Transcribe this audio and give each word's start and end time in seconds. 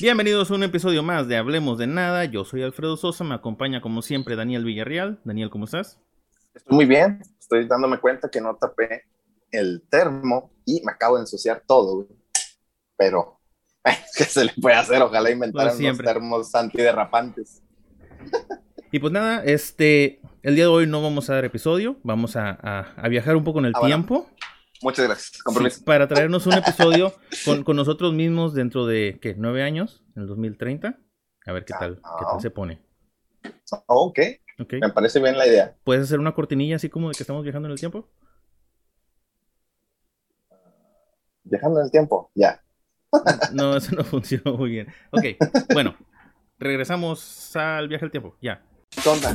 Bienvenidos 0.00 0.50
a 0.50 0.54
un 0.54 0.62
episodio 0.62 1.02
más 1.02 1.28
de 1.28 1.36
Hablemos 1.36 1.78
de 1.78 1.86
Nada. 1.86 2.24
Yo 2.24 2.44
soy 2.44 2.62
Alfredo 2.62 2.96
Sosa, 2.96 3.24
me 3.24 3.34
acompaña 3.34 3.80
como 3.80 4.02
siempre 4.02 4.34
Daniel 4.34 4.64
Villarreal. 4.64 5.20
Daniel, 5.22 5.50
¿cómo 5.50 5.66
estás? 5.66 6.00
Estoy 6.54 6.74
muy 6.74 6.86
bien, 6.86 7.20
estoy 7.38 7.68
dándome 7.68 7.98
cuenta 7.98 8.28
que 8.28 8.40
no 8.40 8.56
tapé 8.56 9.04
el 9.50 9.82
termo 9.88 10.50
y 10.64 10.82
me 10.84 10.92
acabo 10.92 11.16
de 11.16 11.22
ensuciar 11.22 11.62
todo, 11.66 11.96
güey. 11.96 12.08
Pero, 12.96 13.38
¿qué 14.16 14.24
se 14.24 14.46
le 14.46 14.52
puede 14.60 14.76
hacer? 14.76 15.02
Ojalá 15.02 15.30
inventaran 15.30 15.76
unos 15.76 15.98
termos 15.98 16.54
antiderrapantes. 16.54 17.62
Y 18.90 18.98
pues 18.98 19.12
nada, 19.12 19.44
este, 19.44 20.20
el 20.42 20.54
día 20.54 20.64
de 20.64 20.70
hoy 20.70 20.86
no 20.86 21.02
vamos 21.02 21.30
a 21.30 21.34
dar 21.34 21.44
episodio, 21.44 21.96
vamos 22.02 22.34
a, 22.36 22.94
viajar 23.08 23.36
un 23.36 23.44
poco 23.44 23.58
en 23.60 23.66
el 23.66 23.72
ah, 23.76 23.86
tiempo. 23.86 24.26
Muchas 24.82 25.06
gracias. 25.06 25.80
para 25.84 26.08
traernos 26.08 26.46
un 26.46 26.54
episodio 26.54 27.14
con, 27.64 27.76
nosotros 27.76 28.12
mismos 28.12 28.54
dentro 28.54 28.86
de, 28.86 29.18
¿qué? 29.20 29.34
¿Nueve 29.36 29.62
años? 29.62 30.04
En 30.16 30.22
el 30.22 30.28
2030. 30.28 30.98
A 31.46 31.52
ver 31.52 31.64
qué 31.64 31.74
tal, 31.78 31.96
qué 31.96 32.24
tal 32.24 32.40
se 32.40 32.50
pone. 32.50 32.80
Oh, 33.86 34.06
ok. 34.06 34.18
Me 34.70 34.90
parece 34.90 35.20
bien 35.20 35.36
la 35.36 35.46
idea. 35.46 35.76
¿Puedes 35.84 36.04
hacer 36.04 36.18
una 36.18 36.34
cortinilla 36.34 36.76
así 36.76 36.88
como 36.88 37.08
de 37.08 37.14
que 37.14 37.22
estamos 37.22 37.42
viajando 37.42 37.68
en 37.68 37.72
el 37.72 37.80
tiempo? 37.80 38.08
Viajando 41.44 41.80
en 41.80 41.86
el 41.86 41.90
tiempo, 41.90 42.30
ya. 42.34 42.62
no, 43.52 43.76
eso 43.76 43.94
no 43.94 44.04
funcionó 44.04 44.56
muy 44.56 44.70
bien. 44.70 44.88
Ok, 45.10 45.24
bueno, 45.72 45.96
regresamos 46.58 47.54
al 47.56 47.88
viaje 47.88 48.04
al 48.04 48.10
tiempo, 48.10 48.36
ya. 48.40 48.62
¿Qué 49.00 49.08
onda? 49.08 49.34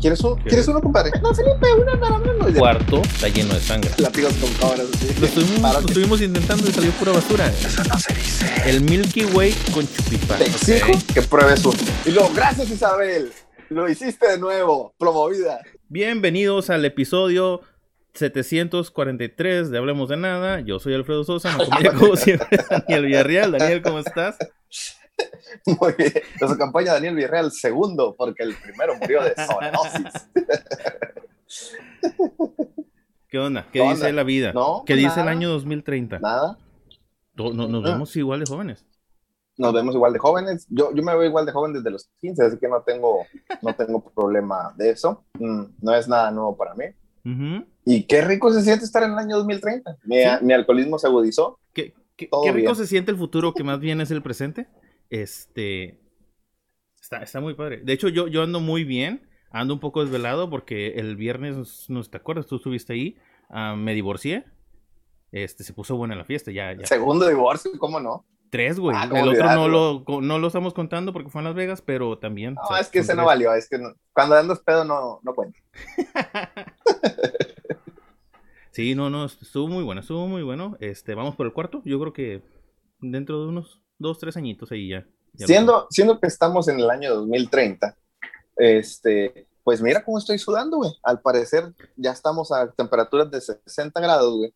¿Quieres, 0.00 0.20
uno, 0.20 0.36
¿Quieres 0.42 0.66
uno, 0.66 0.80
compadre? 0.80 1.12
No, 1.20 1.32
Felipe, 1.34 1.66
una 1.74 2.00
para 2.00 2.48
El 2.48 2.54
cuarto 2.54 3.02
está 3.02 3.28
lleno 3.28 3.54
de 3.54 3.60
sangre. 3.60 3.90
Látigos 3.98 4.32
con 4.34 4.52
cabras. 4.54 4.86
Lo, 5.20 5.26
estuvimos, 5.26 5.72
lo 5.72 5.80
estuvimos, 5.80 6.20
intentando 6.22 6.68
y 6.68 6.72
salió 6.72 6.90
pura 6.92 7.12
basura. 7.12 7.46
Eso 7.48 7.84
no 7.84 7.98
se 7.98 8.14
dice. 8.14 8.46
El 8.66 8.80
Milky 8.80 9.24
Way 9.26 9.52
con 9.72 9.86
chupita. 9.86 10.36
Te 10.38 10.44
exijo 10.44 10.92
que 11.14 11.22
pruebes 11.22 11.64
uno. 11.64 11.78
Y 12.06 12.10
luego, 12.10 12.30
gracias 12.34 12.70
Isabel. 12.70 13.30
Lo 13.68 13.88
hiciste 13.88 14.26
de 14.26 14.38
nuevo. 14.38 14.94
Promovida. 14.98 15.60
Bienvenidos 15.88 16.70
al 16.70 16.84
episodio 16.84 17.60
743 18.14 19.70
de 19.70 19.78
Hablemos 19.78 20.08
de 20.08 20.16
Nada. 20.16 20.60
Yo 20.60 20.80
soy 20.80 20.94
Alfredo 20.94 21.24
Sosa, 21.24 21.56
me 21.56 21.64
acompaña 21.64 21.92
como 21.98 22.16
siempre 22.16 22.58
Daniel 22.68 23.04
Villarreal. 23.04 23.52
Daniel, 23.52 23.82
¿cómo 23.82 24.00
estás? 24.00 24.36
Muy 25.66 25.92
bien. 25.96 26.12
Nos 26.40 26.52
acompaña 26.52 26.94
Daniel 26.94 27.16
Villarreal 27.16 27.52
segundo, 27.52 28.14
porque 28.16 28.42
el 28.42 28.54
primero 28.54 28.96
murió 28.96 29.22
de 29.22 29.34
zoonosis. 29.34 30.28
¿Qué 33.28 33.38
onda? 33.38 33.66
¿Qué 33.72 33.82
dice 33.82 34.12
la 34.12 34.22
vida? 34.22 34.54
¿Qué 34.86 34.94
dice 34.94 35.20
el 35.20 35.28
año 35.28 35.50
2030? 35.50 36.18
Nada. 36.18 36.58
nos 37.36 37.84
ah. 37.84 37.90
vemos 37.90 38.16
igual 38.16 38.40
de 38.40 38.46
jóvenes. 38.46 38.86
Nos 39.58 39.74
vemos 39.74 39.94
igual 39.94 40.12
de 40.12 40.18
jóvenes. 40.18 40.66
Yo, 40.70 40.94
yo 40.94 41.02
me 41.02 41.12
veo 41.12 41.24
igual 41.24 41.44
de 41.44 41.52
joven 41.52 41.72
desde 41.72 41.90
los 41.90 42.08
15, 42.20 42.44
así 42.44 42.58
que 42.58 42.68
no 42.68 42.80
tengo, 42.82 43.26
no 43.60 43.74
tengo 43.74 44.00
problema 44.00 44.72
de 44.76 44.90
eso. 44.90 45.24
Mm, 45.38 45.64
no 45.82 45.94
es 45.94 46.08
nada 46.08 46.30
nuevo 46.30 46.56
para 46.56 46.74
mí. 46.74 46.84
Y 47.84 48.04
qué 48.04 48.22
rico 48.22 48.50
se 48.50 48.62
siente 48.62 48.86
estar 48.86 49.02
en 49.02 49.12
el 49.12 49.18
año 49.18 49.36
2030. 49.36 49.98
Mi, 50.04 50.16
mi 50.40 50.54
alcoholismo 50.54 50.98
se 50.98 51.08
agudizó. 51.08 51.58
¿Qué, 51.74 51.92
qué, 52.16 52.30
qué 52.42 52.52
rico 52.52 52.74
se 52.74 52.86
siente 52.86 53.10
el 53.10 53.18
futuro 53.18 53.52
que 53.52 53.64
más 53.64 53.80
bien 53.80 54.00
es 54.00 54.10
el 54.10 54.22
presente? 54.22 54.66
Este. 55.10 56.00
Está, 57.00 57.22
está 57.22 57.40
muy 57.40 57.54
padre. 57.54 57.80
De 57.82 57.92
hecho, 57.92 58.08
yo, 58.08 58.28
yo 58.28 58.42
ando 58.42 58.60
muy 58.60 58.84
bien. 58.84 59.28
Ando 59.50 59.74
un 59.74 59.80
poco 59.80 60.02
desvelado 60.02 60.50
porque 60.50 60.94
el 60.96 61.16
viernes, 61.16 61.88
no 61.88 62.02
te 62.04 62.16
acuerdas, 62.18 62.46
tú 62.46 62.56
estuviste 62.56 62.92
ahí. 62.92 63.16
Ah, 63.48 63.74
me 63.76 63.94
divorcié. 63.94 64.44
Este, 65.32 65.64
se 65.64 65.72
puso 65.72 65.96
buena 65.96 66.14
la 66.14 66.24
fiesta. 66.24 66.50
Ya, 66.50 66.72
ya. 66.74 66.86
Segundo 66.86 67.26
divorcio, 67.26 67.70
¿cómo 67.78 67.98
no? 68.00 68.26
Tres, 68.50 68.78
güey. 68.78 68.96
Ah, 68.98 69.08
el 69.12 69.28
otro 69.28 69.54
no 69.54 69.68
lo, 69.68 70.04
no 70.20 70.38
lo 70.38 70.46
estamos 70.46 70.72
contando 70.72 71.12
porque 71.12 71.30
fue 71.30 71.40
en 71.40 71.46
Las 71.46 71.54
Vegas, 71.54 71.82
pero 71.82 72.18
también. 72.18 72.54
No, 72.54 72.76
es 72.76 72.88
que 72.88 73.00
ese 73.00 73.14
no 73.14 73.26
valió. 73.26 73.52
Es 73.52 73.68
que 73.68 73.78
cuando 74.12 74.36
andas 74.36 74.60
pedo 74.60 74.84
no, 74.84 75.20
no 75.22 75.34
cuenta. 75.34 75.58
sí, 78.70 78.94
no, 78.94 79.10
no, 79.10 79.26
estuvo 79.26 79.68
muy 79.68 79.84
bueno, 79.84 80.00
estuvo 80.00 80.26
muy 80.26 80.42
bueno. 80.42 80.76
Este, 80.80 81.14
vamos 81.14 81.36
por 81.36 81.46
el 81.46 81.52
cuarto. 81.52 81.82
Yo 81.84 82.00
creo 82.00 82.12
que 82.12 82.42
dentro 83.00 83.42
de 83.42 83.48
unos 83.48 83.82
dos, 83.98 84.18
tres 84.18 84.36
añitos 84.36 84.70
ahí 84.72 84.88
ya. 84.88 85.06
siendo, 85.34 85.86
siendo 85.90 86.20
que 86.20 86.26
estamos 86.26 86.68
en 86.68 86.80
el 86.80 86.90
año 86.90 87.14
2030, 87.14 87.96
este, 88.56 89.48
pues 89.68 89.82
mira 89.82 90.02
cómo 90.02 90.16
estoy 90.16 90.38
sudando, 90.38 90.78
güey. 90.78 90.90
Al 91.02 91.20
parecer 91.20 91.74
ya 91.94 92.12
estamos 92.12 92.50
a 92.52 92.70
temperaturas 92.70 93.30
de 93.30 93.38
60 93.38 94.00
grados, 94.00 94.34
güey. 94.34 94.52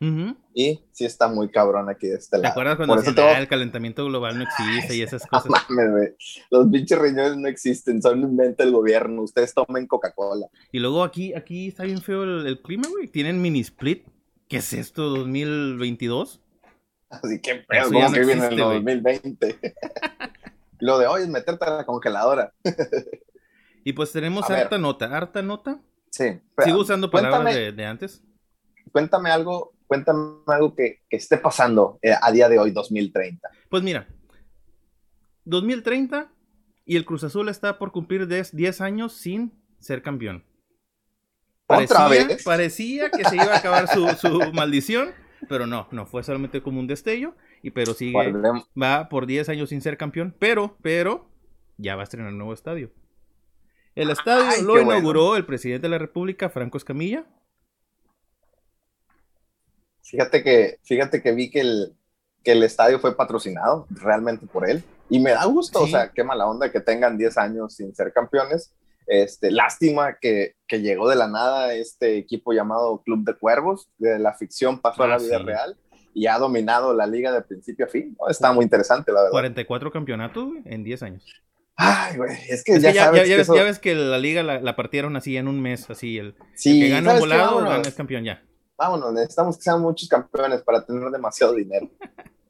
Y 0.55 0.81
sí 0.91 1.05
está 1.05 1.29
muy 1.29 1.51
cabrón 1.51 1.91
aquí 1.91 2.07
de 2.07 2.17
este 2.17 2.39
lado. 2.39 2.45
¿Te 2.45 2.49
acuerdas 2.49 2.77
cuando 2.77 2.97
decía, 2.97 3.39
el 3.39 3.47
calentamiento 3.47 4.07
global 4.07 4.39
no 4.39 4.45
existe 4.45 4.97
y 4.97 5.03
esas 5.03 5.27
cosas? 5.27 5.51
mames, 5.51 5.91
güey. 5.91 6.09
Los 6.51 6.67
pinches 6.69 6.99
riñones 6.99 7.37
no 7.37 7.47
existen, 7.47 8.01
son 8.01 8.21
inventa 8.21 8.65
el 8.65 8.73
gobierno. 8.73 9.21
Ustedes 9.21 9.53
tomen 9.53 9.87
Coca-Cola. 9.87 10.47
Y 10.73 10.79
luego 10.79 11.05
aquí, 11.05 11.35
aquí 11.35 11.69
está 11.69 11.85
bien 11.85 12.01
feo 12.01 12.23
el, 12.23 12.47
el 12.47 12.63
clima, 12.63 12.89
güey. 12.89 13.07
Tienen 13.07 13.43
mini 13.43 13.61
split. 13.61 14.07
¿Qué 14.49 14.57
es 14.57 14.73
esto, 14.73 15.11
2022? 15.11 16.42
Así 17.13 17.41
que 17.41 17.57
pedo, 17.57 17.93
como 17.93 18.11
que 18.11 18.25
viene 18.25 18.47
en 18.47 18.53
el 18.53 18.59
2020. 18.59 19.61
Lo 20.81 20.99
de 20.99 21.07
hoy 21.07 21.23
es 21.23 21.29
meterte 21.29 21.65
a 21.67 21.71
la 21.71 21.87
congeladora. 21.87 22.55
y 23.85 23.93
pues 23.93 24.13
tenemos 24.13 24.49
harta 24.51 24.79
nota, 24.79 25.15
harta 25.15 25.43
nota. 25.43 25.81
Sí. 26.11 26.41
Sigo 26.65 26.81
usando 26.81 27.11
palabras 27.11 27.55
de, 27.55 27.87
antes. 27.87 28.23
Cuéntame 28.91 29.31
algo, 29.31 29.75
cuéntame 29.87 30.39
algo 30.47 30.75
que, 30.75 31.03
esté 31.11 31.37
pasando 31.37 31.99
eh, 32.03 32.15
a 32.21 32.33
día 32.33 32.49
de 32.49 32.59
hoy, 32.59 32.71
2030. 32.71 33.49
Pues 33.69 33.83
mira, 33.83 34.09
2030 35.45 36.33
y 36.87 36.97
el 36.97 37.05
Cruz 37.05 37.25
Azul 37.25 37.49
está 37.49 37.79
por 37.79 37.93
cumplir 37.93 38.27
10 38.27 38.81
años 38.81 39.13
sin 39.13 39.53
ser 39.79 40.03
campeón. 40.03 40.45
¿Otra 41.67 42.09
vez? 42.09 42.43
Parecía 42.43 43.11
que 43.11 43.25
se 43.25 43.37
iba 43.37 43.53
a 43.53 43.59
acabar 43.59 43.89
su, 43.89 44.09
su 44.17 44.41
maldición 44.53 45.15
pero 45.49 45.67
no, 45.67 45.89
no 45.91 46.07
fue 46.07 46.23
solamente 46.23 46.63
como 46.63 46.81
un 46.81 46.87
destello, 46.87 47.35
y 47.63 47.71
pero 47.71 47.95
sigue, 47.95 48.33
va 48.81 49.09
por 49.09 49.27
10 49.27 49.49
años 49.49 49.69
sin 49.69 49.81
ser 49.81 49.97
campeón, 49.97 50.35
pero, 50.39 50.77
pero, 50.83 51.29
ya 51.77 51.97
va 51.97 52.03
a 52.03 52.05
estrenar 52.05 52.33
un 52.33 52.39
nuevo 52.39 52.55
estadio. 52.55 52.91
El 53.95 54.11
estadio 54.11 54.63
lo 54.63 54.81
inauguró 54.81 55.37
el 55.37 55.45
presidente 55.45 55.87
de 55.87 55.91
la 55.91 55.99
República, 55.99 56.49
Franco 56.49 56.79
Escamilla. 56.79 57.27
Fíjate 60.03 60.43
que, 60.43 60.79
fíjate 60.83 61.23
que 61.23 61.33
vi 61.33 61.51
que 61.51 61.61
el, 61.61 61.95
que 62.43 62.53
el 62.53 62.63
estadio 62.63 62.99
fue 62.99 63.17
patrocinado 63.17 63.87
realmente 63.91 64.47
por 64.47 64.69
él. 64.69 64.83
Y 65.09 65.21
me 65.21 65.33
da 65.33 65.45
gusto, 65.45 65.83
o 65.83 65.87
sea, 65.87 66.11
qué 66.11 66.25
mala 66.25 66.47
onda 66.47 66.73
que 66.73 66.81
tengan 66.81 67.19
10 67.19 67.37
años 67.39 67.75
sin 67.75 67.95
ser 67.95 68.13
campeones. 68.13 68.73
Este, 69.07 69.51
lástima 69.51 70.17
que, 70.21 70.55
que, 70.67 70.81
llegó 70.81 71.09
de 71.09 71.17
la 71.17 71.29
nada 71.29 71.75
este 71.75 72.19
equipo 72.19 72.53
llamado 72.53 73.03
Club 73.03 73.25
de 73.25 73.35
Cuervos, 73.35 73.89
de 73.99 74.19
la 74.19 74.35
ficción 74.35 74.81
pasó 74.81 75.03
a 75.03 75.09
la 75.09 75.15
ah, 75.17 75.19
vida 75.19 75.39
real 75.39 75.77
y 76.15 76.27
ha 76.27 76.39
dominado 76.39 76.95
la 76.95 77.07
liga 77.07 77.33
de 77.33 77.43
principio 77.43 77.87
a 77.87 77.89
fin. 77.89 78.17
Está 78.29 78.53
muy 78.53 78.65
interesante, 78.65 79.13
la 79.13 79.21
verdad. 79.23 79.33
44 79.33 79.91
campeonatos 79.91 80.49
en 80.65 80.85
10 80.85 81.03
años. 81.03 81.25
Ay, 81.75 82.17
güey, 82.17 82.37
es 82.49 82.63
que, 82.63 82.79
ya, 82.79 82.93
sabes 82.93 83.29
ya, 83.29 83.37
que 83.37 83.63
ves, 83.63 83.79
que 83.79 83.95
la 83.95 84.19
liga 84.19 84.43
la, 84.43 84.77
partieron 84.77 85.17
así 85.17 85.37
en 85.37 85.49
un 85.49 85.61
mes, 85.61 85.89
así. 85.89 86.19
El, 86.19 86.35
que 86.63 86.89
gana 86.89 87.15
un 87.15 87.21
volado 87.21 87.59
gana 87.65 87.81
es 87.81 87.95
campeón 87.95 88.25
ya. 88.25 88.43
Vámonos, 88.77 89.13
necesitamos 89.13 89.57
que 89.57 89.63
sean 89.63 89.81
muchos 89.81 90.09
campeones 90.09 90.63
para 90.63 90.85
tener 90.85 91.09
demasiado 91.11 91.55
dinero. 91.55 91.91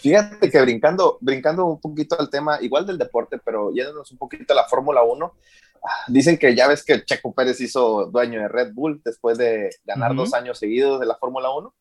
Fíjate 0.00 0.50
que 0.50 0.60
brincando, 0.60 1.18
brincando 1.20 1.66
un 1.66 1.80
poquito 1.80 2.18
al 2.18 2.30
tema, 2.30 2.58
igual 2.60 2.86
del 2.86 2.98
deporte, 2.98 3.38
pero 3.44 3.72
yéndonos 3.72 4.10
un 4.12 4.18
poquito 4.18 4.52
a 4.52 4.56
la 4.56 4.64
Fórmula 4.64 5.02
1, 5.02 5.34
ah, 5.82 5.88
dicen 6.08 6.38
que 6.38 6.54
ya 6.54 6.68
ves 6.68 6.84
que 6.84 7.04
Checo 7.04 7.32
Pérez 7.32 7.60
hizo 7.60 8.06
dueño 8.06 8.40
de 8.40 8.48
Red 8.48 8.72
Bull 8.74 9.00
después 9.04 9.38
de 9.38 9.70
ganar 9.84 10.14
dos 10.14 10.34
años 10.34 10.58
seguidos 10.58 11.00
de 11.00 11.06
la 11.06 11.16
Fórmula 11.16 11.50
1. 11.50 11.74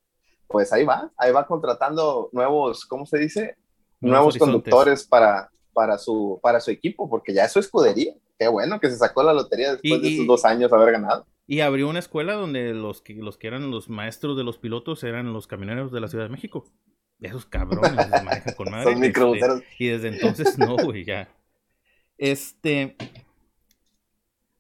Pues 0.48 0.72
ahí 0.72 0.84
va, 0.84 1.12
ahí 1.18 1.32
va 1.32 1.48
contratando 1.48 2.30
nuevos, 2.32 2.86
¿cómo 2.86 3.06
se 3.06 3.18
dice? 3.18 3.58
Nuevos, 4.00 4.38
conductores 4.38 5.06
para, 5.06 5.50
para, 5.74 5.98
su, 5.98 6.40
para 6.42 6.60
su 6.60 6.72
equipo, 6.72 7.10
porque 7.10 7.34
ya 7.34 7.46
es 7.46 7.52
su 7.52 7.60
escudería. 7.60 8.14
Qué 8.38 8.48
bueno 8.48 8.80
que 8.80 8.90
se 8.90 8.98
sacó 8.98 9.24
la 9.24 9.34
lotería 9.34 9.72
después 9.74 10.02
de 10.02 10.14
esos 10.14 10.28
dos 10.28 10.46
años 10.46 10.72
haber 10.72 10.92
ganado. 10.92 11.26
Y 11.48 11.62
abrió 11.62 11.88
una 11.90 12.00
escuela 12.00 12.34
donde 12.34 12.74
los 12.74 13.02
que, 13.02 13.14
los 13.14 13.38
que 13.38 13.48
eran 13.48 13.72
los 13.72 13.88
maestros 13.88 14.36
de 14.36 14.44
los 14.44 14.58
pilotos 14.58 15.04
eran 15.04 15.32
los 15.32 15.48
camioneros 15.48 15.92
de 15.92 16.02
la 16.02 16.08
Ciudad 16.08 16.26
de 16.26 16.32
México. 16.32 16.66
Esos 17.22 17.46
cabrones 17.46 18.10
manejan 18.10 18.54
con 18.56 18.70
madre. 18.72 18.92
Son 18.92 19.00
microbuseros. 19.00 19.62
Este, 19.62 19.84
y 19.84 19.88
desde 19.88 20.08
entonces 20.10 20.58
no, 20.58 20.76
güey, 20.76 21.06
ya. 21.06 21.30
Este. 22.18 22.96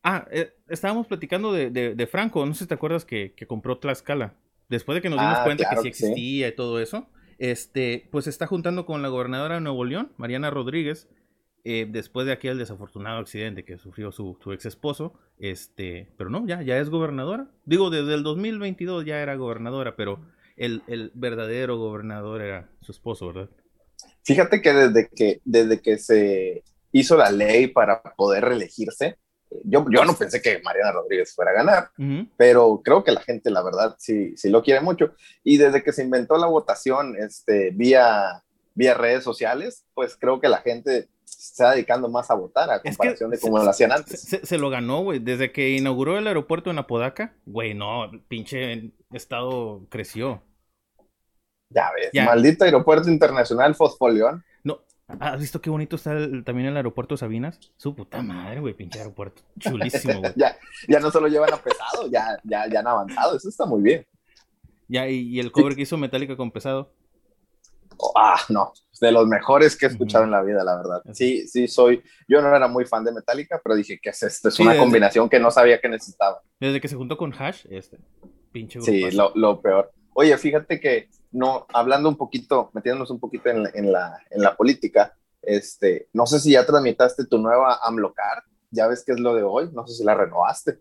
Ah, 0.04 0.28
eh, 0.31 0.54
estábamos 0.69 1.07
platicando 1.07 1.52
de, 1.52 1.69
de, 1.69 2.07
Franco, 2.07 2.46
no 2.46 2.54
sé 2.54 2.66
si 2.66 2.68
te 2.68 2.75
acuerdas 2.75 3.06
que, 3.06 3.34
que 3.34 3.48
compró 3.48 3.80
Tlaxcala. 3.80 4.36
Después 4.69 4.96
de 4.96 5.02
que 5.02 5.10
nos 5.10 5.19
dimos 5.19 5.38
ah, 5.40 5.44
cuenta 5.44 5.69
que 5.69 5.78
sí 5.78 5.88
existía 5.88 6.48
y 6.48 6.56
todo 6.56 6.80
eso, 6.80 7.07
este, 7.38 8.07
pues 8.12 8.28
está 8.28 8.48
juntando 8.48 8.86
con 8.86 9.02
la 9.02 9.10
gobernadora 9.10 9.56
de 9.56 9.62
Nuevo 9.62 9.84
León, 9.84 10.12
Mariana 10.18 10.50
Rodríguez, 10.50 11.07
eh, 11.63 11.88
después 11.90 12.28
de 12.28 12.34
aquel 12.34 12.60
desafortunado 12.60 13.19
accidente 13.19 13.66
que 13.66 13.78
sufrió 13.80 14.12
su, 14.12 14.38
su, 14.44 14.54
ex 14.54 14.66
esposo, 14.68 15.13
este, 15.40 16.12
pero 16.18 16.30
no, 16.30 16.46
ya, 16.46 16.62
ya 16.62 16.78
es 16.78 16.90
gobernadora. 16.90 17.48
Digo, 17.66 17.90
desde 17.90 18.13
el 18.13 18.22
2022 18.22 19.06
ya 19.06 19.19
era 19.22 19.36
gobernadora, 19.36 19.96
pero 19.96 20.19
el, 20.57 21.12
verdadero 21.13 21.78
gobernador 21.78 22.42
era 22.42 22.69
su 22.81 22.92
esposo, 22.92 23.28
¿verdad? 23.28 23.50
Fíjate 24.24 24.62
que 24.62 24.74
desde 24.74 25.10
que, 25.10 25.42
desde 25.46 25.81
que 25.81 25.98
se 25.98 26.63
hizo 26.92 27.18
la 27.18 27.31
ley 27.31 27.68
para 27.68 28.02
poder 28.02 28.46
reelegirse, 28.46 29.18
yo, 29.63 29.86
yo 29.90 30.06
no 30.06 30.16
pensé 30.16 30.42
que 30.42 30.60
Mariana 30.63 30.92
Rodríguez 30.92 31.34
fuera 31.34 31.52
a 31.52 31.56
ganar, 31.56 31.90
pero 32.38 32.81
creo 32.84 33.04
que 33.04 33.12
la 33.12 33.22
gente, 33.22 33.50
la 33.52 33.63
verdad, 33.63 33.96
sí, 34.00 34.36
sí 34.36 34.50
lo 34.50 34.63
quiere 34.63 34.81
mucho. 34.81 35.13
Y 35.44 35.57
desde 35.57 35.84
que 35.84 35.94
se 35.94 36.04
inventó 36.04 36.38
la 36.38 36.48
votación 36.48 37.16
este, 37.18 37.72
vía, 37.72 38.44
vía 38.74 38.94
redes 38.96 39.24
sociales, 39.24 39.86
pues 39.94 40.18
creo 40.19 40.40
que 40.40 40.50
la 40.50 40.57
gente 40.57 41.10
se 41.24 41.52
está 41.52 41.72
dedicando 41.72 42.10
más 42.10 42.30
a 42.30 42.36
votar 42.36 42.69
a 42.69 42.81
comparación 42.81 43.31
de 43.31 43.40
cómo 43.40 43.57
lo 43.57 43.69
hacían 43.69 43.92
antes. 43.92 44.22
Se, 44.44 44.57
lo 44.57 44.69
ganó, 44.69 45.04
güey. 45.04 45.19
Desde 45.19 45.52
que 45.52 45.69
inauguró 45.72 46.18
el 46.18 46.28
aeropuerto 46.28 46.69
en 46.72 46.80
Apodaca, 46.80 47.34
güey, 47.46 47.74
no, 47.74 48.12
pinche 48.28 48.92
estado 49.12 49.86
creció. 49.90 50.42
Ya 51.69 51.90
ves, 51.94 52.25
maldito 52.25 52.63
aeropuerto 52.63 53.10
internacional 53.10 53.75
Fosfoleón. 53.75 54.44
No, 54.63 54.80
¿has 55.19 55.40
visto 55.40 55.62
qué 55.62 55.69
bonito 55.69 55.96
está 55.96 56.16
también 56.44 56.68
el 56.68 56.78
aeropuerto 56.78 57.18
Sabinas? 57.18 57.60
Su 57.78 57.96
puta 57.96 58.22
madre, 58.22 58.60
güey, 58.60 58.74
pinche 58.74 59.00
aeropuerto. 59.00 59.42
Chulísimo, 59.60 60.19
güey. 60.19 60.34
ya, 60.36 60.57
ya 60.88 61.00
no 61.00 61.12
solo 61.12 61.28
llevan 61.28 61.54
a 61.54 61.57
pesado, 61.57 62.07
ya, 62.10 62.40
ya, 62.44 62.68
ya 62.69 62.80
han 62.80 62.88
avanzado, 62.88 63.36
eso 63.36 63.50
está 63.50 63.66
muy 63.66 63.81
bien. 63.81 64.06
Ya, 64.88 65.07
y, 65.07 65.40
el 65.40 65.52
cover 65.52 65.75
que 65.75 65.81
hizo 65.81 65.98
Metallica 65.98 66.38
con 66.38 66.52
pesado. 66.52 66.94
Oh, 67.98 68.13
ah, 68.16 68.40
no, 68.50 68.74
de 69.00 69.12
los 69.12 69.25
mejores 69.25 69.78
que 69.78 69.86
he 69.86 69.90
escuchado 69.90 70.25
en 70.25 70.31
la 70.31 70.42
vida, 70.44 70.63
la 70.63 70.75
verdad. 70.75 71.02
Sí, 71.13 71.48
sí, 71.48 71.68
soy. 71.68 72.04
Yo 72.28 72.42
no 72.42 72.54
era 72.54 72.68
muy 72.68 72.86
fan 72.86 73.04
de 73.04 73.13
Metallica, 73.13 73.62
pero 73.63 73.75
dije 73.75 74.00
que 74.02 74.10
es 74.10 74.22
esto, 74.22 74.50
es 74.50 74.60
una 74.60 74.78
combinación 74.78 75.30
que 75.30 75.40
no 75.40 75.50
sabía 75.50 75.80
que 75.80 75.90
necesitaba. 75.90 76.42
Desde 76.60 76.81
que 76.81 76.88
se 76.88 76.96
juntó 76.96 77.18
con 77.18 77.34
Hash, 77.34 77.66
este, 77.69 77.98
pinche 78.56 78.80
Sí, 78.80 79.12
lo, 79.12 79.34
lo 79.36 79.62
peor. 79.62 79.92
Oye, 80.13 80.38
fíjate 80.38 80.80
que 80.80 81.10
no, 81.31 81.66
hablando 81.74 82.07
un 82.07 82.16
poquito, 82.16 82.72
metiéndonos 82.74 83.12
un 83.12 83.19
poquito 83.19 83.50
en, 83.50 83.68
en, 83.74 83.92
la, 83.92 84.18
en 84.30 84.42
la 84.42 84.56
política, 84.56 85.13
este, 85.42 86.07
no 86.13 86.25
sé 86.25 86.40
si 86.40 86.52
ya 86.52 86.66
tramitaste 86.66 87.25
tu 87.25 87.38
nueva 87.38 87.80
AMLOCAR, 87.84 88.44
ya 88.72 88.88
ves 88.88 89.04
qué 89.06 89.12
es 89.12 89.19
lo 89.19 89.36
de 89.36 89.44
hoy, 89.44 89.69
no 89.74 89.86
sé 89.86 89.96
si 89.96 90.06
la 90.06 90.16
renovaste. 90.16 90.80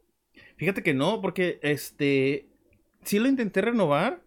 Fíjate 0.57 0.85
que 0.85 0.95
no, 0.95 1.21
porque 1.21 1.59
este, 1.63 2.49
sí 3.03 3.19
lo 3.19 3.27
intenté 3.27 3.61
renovar, 3.61 4.23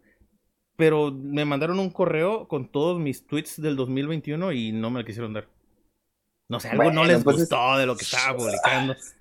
pero 0.75 1.13
me 1.13 1.45
mandaron 1.45 1.79
un 1.79 1.89
correo 1.89 2.49
con 2.49 2.69
todos 2.69 2.99
mis 2.99 3.25
tweets 3.25 3.61
del 3.61 3.77
2021 3.77 4.51
y 4.51 4.73
no 4.73 4.91
me 4.91 4.99
lo 4.99 5.05
quisieron 5.05 5.31
dar. 5.31 5.47
No 6.49 6.59
sé, 6.59 6.67
algo 6.69 6.91
no 6.91 7.05
les 7.05 7.23
pues 7.23 7.37
gustó 7.37 7.77
de 7.77 7.85
lo 7.85 7.95
que 7.95 8.03
estaba 8.03 8.37
publicando. 8.37 8.93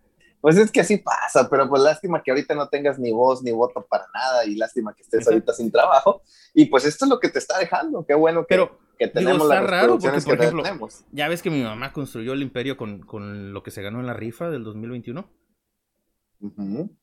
Pues 0.47 0.59
es 0.59 0.71
que 0.71 0.79
así 0.79 0.99
pasa, 0.99 1.51
pero 1.51 1.69
pues 1.69 1.83
lástima 1.83 2.23
que 2.23 2.31
ahorita 2.31 2.55
no 2.55 2.69
tengas 2.69 3.01
ni 3.01 3.11
voz 3.11 3.43
ni 3.43 3.51
voto 3.51 3.85
para 3.91 4.07
nada 4.15 4.45
y 4.45 4.55
lástima 4.55 4.95
que 4.95 5.03
estés 5.03 5.27
ahorita 5.27 5.53
sin 5.53 5.73
trabajo. 5.73 6.23
Y 6.55 6.67
pues 6.67 6.85
esto 6.85 7.05
es 7.05 7.09
lo 7.09 7.19
que 7.19 7.31
te 7.31 7.41
está 7.41 7.59
dejando. 7.59 8.07
Qué 8.07 8.15
bueno 8.15 8.43
que, 8.43 8.55
pero, 8.55 8.79
que 8.97 9.09
tenemos 9.09 9.49
las 9.49 9.67
raro 9.67 9.99
porque, 9.99 10.21
por 10.21 10.41
ejemplo, 10.41 10.89
Ya 11.11 11.27
ves 11.27 11.43
que 11.43 11.51
mi 11.51 11.65
mamá 11.65 11.93
construyó 11.93 12.33
el 12.33 12.43
imperio 12.43 12.77
con, 12.77 13.01
con 13.01 13.53
lo 13.53 13.65
que 13.65 13.73
se 13.73 13.83
ganó 13.83 13.99
en 13.99 14.07
la 14.07 14.15
rifa 14.15 14.49
del 14.49 14.63
2021. 14.63 15.29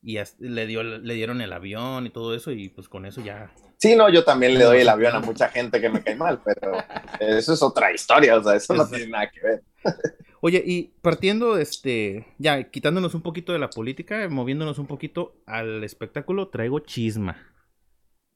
Y 0.00 0.18
le, 0.38 0.66
dio, 0.66 0.82
le 0.82 1.12
dieron 1.12 1.42
el 1.42 1.52
avión 1.52 2.06
y 2.06 2.10
todo 2.10 2.34
eso, 2.34 2.50
y 2.50 2.70
pues 2.70 2.88
con 2.88 3.04
eso 3.04 3.20
ya. 3.20 3.52
Sí, 3.76 3.94
no, 3.94 4.08
yo 4.08 4.24
también 4.24 4.54
le 4.54 4.64
doy 4.64 4.78
el 4.78 4.88
avión 4.88 5.16
a 5.16 5.20
mucha 5.20 5.50
gente 5.50 5.82
que 5.82 5.90
me 5.90 6.02
cae 6.02 6.16
mal, 6.16 6.40
pero 6.42 6.78
eso 7.20 7.52
es 7.52 7.62
otra 7.62 7.92
historia, 7.92 8.38
o 8.38 8.42
sea, 8.42 8.54
eso 8.54 8.72
no 8.72 8.88
tiene 8.88 9.08
nada 9.08 9.30
que 9.30 9.40
ver. 9.42 9.62
Oye, 10.46 10.62
y 10.62 10.92
partiendo, 11.00 11.56
este, 11.56 12.26
ya 12.36 12.70
quitándonos 12.70 13.14
un 13.14 13.22
poquito 13.22 13.54
de 13.54 13.58
la 13.58 13.70
política, 13.70 14.28
moviéndonos 14.28 14.78
un 14.78 14.86
poquito 14.86 15.40
al 15.46 15.82
espectáculo, 15.82 16.50
traigo 16.50 16.80
chisma. 16.80 17.38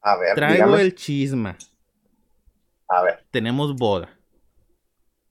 A 0.00 0.16
ver, 0.16 0.34
traigo 0.34 0.78
el 0.78 0.94
chisma. 0.94 1.58
A 2.88 3.02
ver. 3.02 3.26
Tenemos 3.31 3.76
boda. 3.76 4.08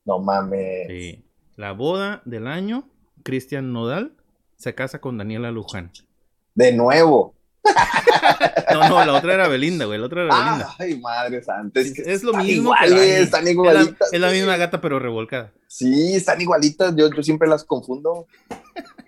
No 0.06 0.20
mames. 0.20 0.86
Sí. 0.88 1.26
La 1.56 1.72
boda 1.72 2.22
del 2.26 2.46
año, 2.46 2.88
Cristian 3.24 3.74
Nodal 3.74 4.16
se 4.56 4.76
casa 4.76 5.02
con 5.02 5.18
Daniela 5.18 5.50
Luján. 5.50 5.92
De 6.54 6.74
nuevo. 6.74 7.34
No, 8.74 8.90
no, 8.90 9.06
la 9.06 9.14
otra 9.14 9.34
era 9.34 9.48
Belinda, 9.48 9.86
güey. 9.86 10.00
La 10.00 10.06
otra 10.06 10.24
era 10.24 10.36
Belinda. 10.36 10.76
Ay, 10.78 11.00
madre 11.00 11.44
santa. 11.44 11.80
Es, 11.80 12.24
lo 12.24 12.34
mismo. 12.34 12.74
están 12.76 13.48
igualitas. 13.48 14.12
Es 14.12 14.20
la, 14.20 14.32
misma 14.32 14.58
gata, 14.58 14.82
pero 14.82 15.00
revolcada. 15.00 15.52
Sí, 15.68 16.16
están 16.16 16.40
igualitas. 16.42 16.96
Yo, 16.96 17.10
yo 17.10 17.24
siempre 17.24 17.48
las 17.48 17.64
confundo. 17.64 18.28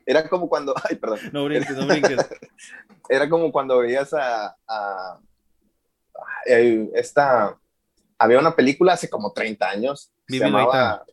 Era 0.05 0.27
como 0.27 0.49
cuando. 0.49 0.73
Ay, 0.89 0.95
perdón. 0.95 1.19
No 1.31 1.45
brinques, 1.45 1.75
no 1.75 1.87
brinques. 1.87 2.17
Era 3.09 3.29
como 3.29 3.51
cuando 3.51 3.77
veías 3.79 4.13
a. 4.13 4.55
a, 4.67 5.19
esta. 6.93 7.57
Había 8.17 8.39
una 8.39 8.55
película 8.55 8.93
hace 8.93 9.09
como 9.09 9.31
30 9.31 9.69
años. 9.69 10.11
se 10.27 10.39
llamaba. 10.39 11.05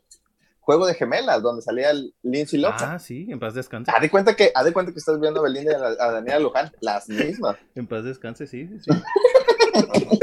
Juego 0.66 0.84
de 0.84 0.94
Gemelas, 0.94 1.42
donde 1.42 1.62
salía 1.62 1.92
el 1.92 2.12
Lindsay 2.24 2.58
Lohan. 2.58 2.76
Ah, 2.80 2.98
sí, 2.98 3.28
en 3.30 3.38
paz 3.38 3.54
descanse. 3.54 3.92
Haz 3.94 4.00
de 4.00 4.10
cuenta 4.10 4.34
que, 4.34 4.50
haz 4.52 4.64
de 4.64 4.72
cuenta 4.72 4.90
que 4.90 4.98
estás 4.98 5.20
viendo 5.20 5.38
a 5.38 5.44
Belinda 5.44 5.70
y 5.70 5.74
a, 5.76 6.10
Daniela 6.10 6.40
Luján, 6.40 6.72
las 6.80 7.08
mismas. 7.08 7.56
En 7.76 7.86
paz 7.86 8.02
descanse, 8.02 8.48
sí, 8.48 8.68
sí. 8.80 8.90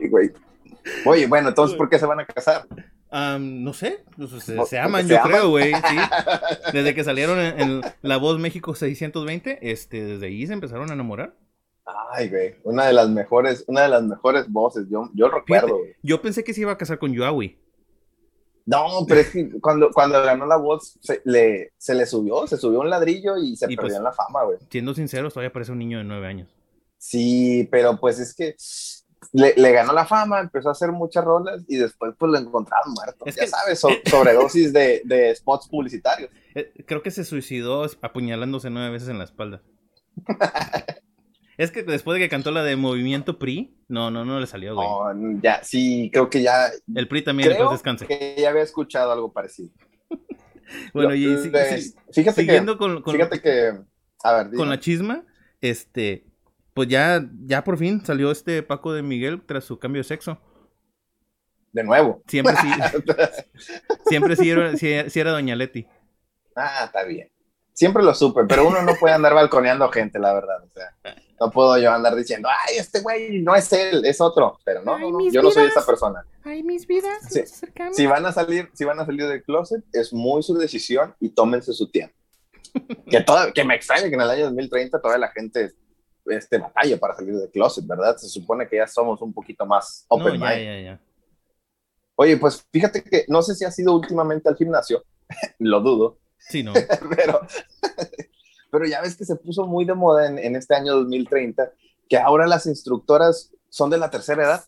Ay, 0.00 0.08
güey. 0.08 0.32
Oye, 1.04 1.26
bueno, 1.26 1.50
entonces, 1.50 1.76
¿por 1.76 1.90
qué 1.90 1.98
se 1.98 2.06
van 2.06 2.20
a 2.20 2.24
casar? 2.24 2.66
no 3.38 3.74
sé, 3.74 4.06
pues, 4.16 4.30
se, 4.70 4.78
aman, 4.78 5.06
yo 5.06 5.20
creo, 5.20 5.50
güey, 5.50 5.74
sí. 5.74 5.96
Desde 6.72 6.94
que 6.94 7.04
salieron 7.04 7.38
en, 7.38 7.82
La 8.00 8.16
Voz 8.16 8.38
México 8.38 8.74
620, 8.74 9.70
este, 9.70 10.02
desde 10.02 10.28
ahí 10.28 10.46
se 10.46 10.54
empezaron 10.54 10.88
a 10.88 10.94
enamorar. 10.94 11.36
Ay, 12.10 12.30
güey, 12.30 12.54
una 12.64 12.86
de 12.86 12.94
las 12.94 13.10
mejores, 13.10 13.64
una 13.66 13.82
de 13.82 13.90
las 13.90 14.02
mejores 14.02 14.50
voces, 14.50 14.86
yo, 14.88 15.10
yo 15.12 15.28
recuerdo, 15.28 15.78
Yo 16.02 16.22
pensé 16.22 16.42
que 16.42 16.54
se 16.54 16.62
iba 16.62 16.72
a 16.72 16.78
casar 16.78 16.98
con 16.98 17.12
Yoawi. 17.12 17.58
No, 18.64 19.04
pero 19.08 19.20
es 19.20 19.30
que 19.30 19.60
cuando, 19.60 19.90
cuando 19.90 20.22
ganó 20.22 20.46
la 20.46 20.56
voz 20.56 20.98
se 21.00 21.20
le, 21.24 21.72
se 21.76 21.94
le 21.94 22.06
subió, 22.06 22.46
se 22.46 22.56
subió 22.56 22.80
un 22.80 22.90
ladrillo 22.90 23.36
y 23.36 23.56
se 23.56 23.66
perdió 23.66 23.82
pues, 23.82 23.94
en 23.94 24.04
la 24.04 24.12
fama, 24.12 24.44
güey. 24.44 24.58
Siendo 24.70 24.94
sincero, 24.94 25.30
todavía 25.30 25.52
parece 25.52 25.72
un 25.72 25.78
niño 25.78 25.98
de 25.98 26.04
nueve 26.04 26.26
años. 26.26 26.54
Sí, 26.98 27.68
pero 27.70 27.98
pues 27.98 28.20
es 28.20 28.34
que 28.34 28.54
le, 29.32 29.72
ganó 29.72 29.92
la 29.92 30.06
fama, 30.06 30.40
empezó 30.40 30.68
a 30.68 30.72
hacer 30.72 30.92
muchas 30.92 31.24
rolas 31.24 31.62
y 31.68 31.76
después 31.76 32.14
pues 32.18 32.30
lo 32.30 32.38
encontraron 32.38 32.92
muerto. 32.92 33.24
Es 33.26 33.36
ya 33.36 33.46
sabes, 33.46 33.80
sobredosis 34.06 34.72
de, 34.72 35.02
de, 35.04 35.34
spots 35.34 35.68
publicitarios. 35.68 36.30
Eh, 36.54 36.72
creo 36.86 37.02
que 37.02 37.10
se 37.10 37.24
suicidó 37.24 37.86
apuñalándose 38.02 38.70
nueve 38.70 38.90
veces 38.90 39.08
en 39.08 39.18
la 39.18 39.24
espalda. 39.24 39.62
Es 41.58 41.70
que 41.70 41.82
después 41.82 42.18
de 42.18 42.24
que 42.24 42.30
cantó 42.30 42.50
la 42.50 42.62
de 42.62 42.76
Movimiento 42.76 43.38
PRI, 43.38 43.76
no, 43.88 44.10
no, 44.10 44.24
no 44.24 44.40
le 44.40 44.46
salió, 44.46 44.74
güey. 44.74 44.88
No, 44.88 45.40
ya, 45.42 45.62
sí, 45.62 46.10
creo 46.12 46.30
que 46.30 46.42
ya. 46.42 46.70
El 46.94 47.08
PRI 47.08 47.22
también 47.22 47.50
creo 47.50 47.70
descanse. 47.70 48.06
Que 48.06 48.36
ya 48.38 48.50
había 48.50 48.62
escuchado 48.62 49.12
algo 49.12 49.32
parecido. 49.32 49.70
bueno, 50.94 51.14
y 51.14 51.26
fíjate 51.36 52.32
siguiendo 52.32 52.78
que, 52.78 53.02
con, 53.02 53.04
Fíjate 53.04 53.40
que. 53.40 53.72
A 54.24 54.32
ver, 54.34 54.52
Con 54.54 54.68
la 54.68 54.80
chisma, 54.80 55.24
este. 55.60 56.26
Pues 56.74 56.88
ya, 56.88 57.22
ya 57.44 57.64
por 57.64 57.76
fin 57.76 58.02
salió 58.04 58.30
este 58.30 58.62
Paco 58.62 58.94
de 58.94 59.02
Miguel 59.02 59.42
tras 59.44 59.64
su 59.64 59.78
cambio 59.78 60.00
de 60.00 60.04
sexo. 60.04 60.40
De 61.70 61.84
nuevo. 61.84 62.22
Siempre 62.26 62.54
sí. 62.56 62.68
siempre 64.06 64.36
sí 64.36 64.50
era, 64.50 64.76
sí 64.76 65.20
era 65.20 65.32
Doña 65.32 65.54
Leti. 65.54 65.86
Ah, 66.56 66.84
está 66.86 67.04
bien. 67.04 67.32
Siempre 67.74 68.02
lo 68.02 68.14
supe, 68.14 68.42
pero 68.46 68.66
uno 68.68 68.82
no 68.82 68.94
puede 68.96 69.14
andar 69.14 69.34
balconeando 69.34 69.88
gente, 69.88 70.18
la 70.18 70.34
verdad. 70.34 70.62
O 70.62 70.70
sea, 70.70 70.94
no 71.42 71.50
puedo 71.50 71.76
yo 71.76 71.90
andar 71.90 72.14
diciendo, 72.14 72.48
ay, 72.48 72.76
este 72.78 73.00
güey 73.00 73.42
no 73.42 73.56
es 73.56 73.72
él, 73.72 74.04
es 74.04 74.20
otro. 74.20 74.60
Pero 74.64 74.82
no, 74.82 74.96
yo 75.28 75.42
no 75.42 75.50
soy 75.50 75.66
esa 75.66 75.84
persona. 75.84 76.24
Ay, 76.44 76.62
mis 76.62 76.86
vidas. 76.86 77.18
Si 77.90 78.06
van 78.06 78.24
a 78.26 78.32
salir, 78.32 78.70
si 78.74 78.84
van 78.84 79.00
a 79.00 79.06
salir 79.06 79.26
del 79.26 79.42
closet, 79.42 79.82
es 79.92 80.12
muy 80.12 80.44
su 80.44 80.54
decisión 80.54 81.16
y 81.18 81.30
tómense 81.30 81.72
su 81.72 81.90
tiempo. 81.90 82.14
que, 83.10 83.20
todo, 83.22 83.52
que 83.52 83.64
me 83.64 83.74
extraña 83.74 84.08
que 84.08 84.14
en 84.14 84.20
el 84.20 84.30
año 84.30 84.44
2030 84.44 85.00
toda 85.00 85.18
la 85.18 85.28
gente 85.32 85.72
este, 86.26 86.58
batalla 86.58 86.96
para 86.96 87.16
salir 87.16 87.34
del 87.34 87.50
closet, 87.50 87.84
¿verdad? 87.88 88.16
Se 88.16 88.28
supone 88.28 88.68
que 88.68 88.76
ya 88.76 88.86
somos 88.86 89.20
un 89.20 89.34
poquito 89.34 89.66
más 89.66 90.06
open 90.08 90.38
mind. 90.38 91.00
Oye, 92.14 92.36
pues 92.36 92.64
fíjate 92.70 93.02
que 93.02 93.24
no 93.26 93.42
sé 93.42 93.56
si 93.56 93.64
ha 93.64 93.70
sido 93.72 93.96
últimamente 93.96 94.48
al 94.48 94.54
gimnasio, 94.54 95.02
lo 95.58 95.80
dudo, 95.80 96.18
Sí, 96.48 96.62
no. 96.62 96.72
pero, 97.16 97.40
pero 98.72 98.86
ya 98.86 99.02
ves 99.02 99.16
que 99.16 99.26
se 99.26 99.36
puso 99.36 99.66
muy 99.66 99.84
de 99.84 99.92
moda 99.92 100.26
en, 100.26 100.56
este 100.56 100.74
año 100.74 100.94
2030, 100.94 101.72
que 102.08 102.16
ahora 102.16 102.46
las 102.46 102.64
instructoras 102.64 103.52
son 103.68 103.90
de 103.90 103.98
la 103.98 104.10
tercera 104.10 104.44
edad. 104.44 104.64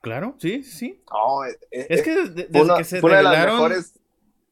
Claro, 0.00 0.34
sí, 0.38 0.62
sí. 0.64 1.04
Eh, 1.70 1.86
es 1.90 2.02
que 2.02 2.24
desde, 2.24 2.48
que 2.48 2.84
se 2.84 3.02
revelaron 3.02 3.70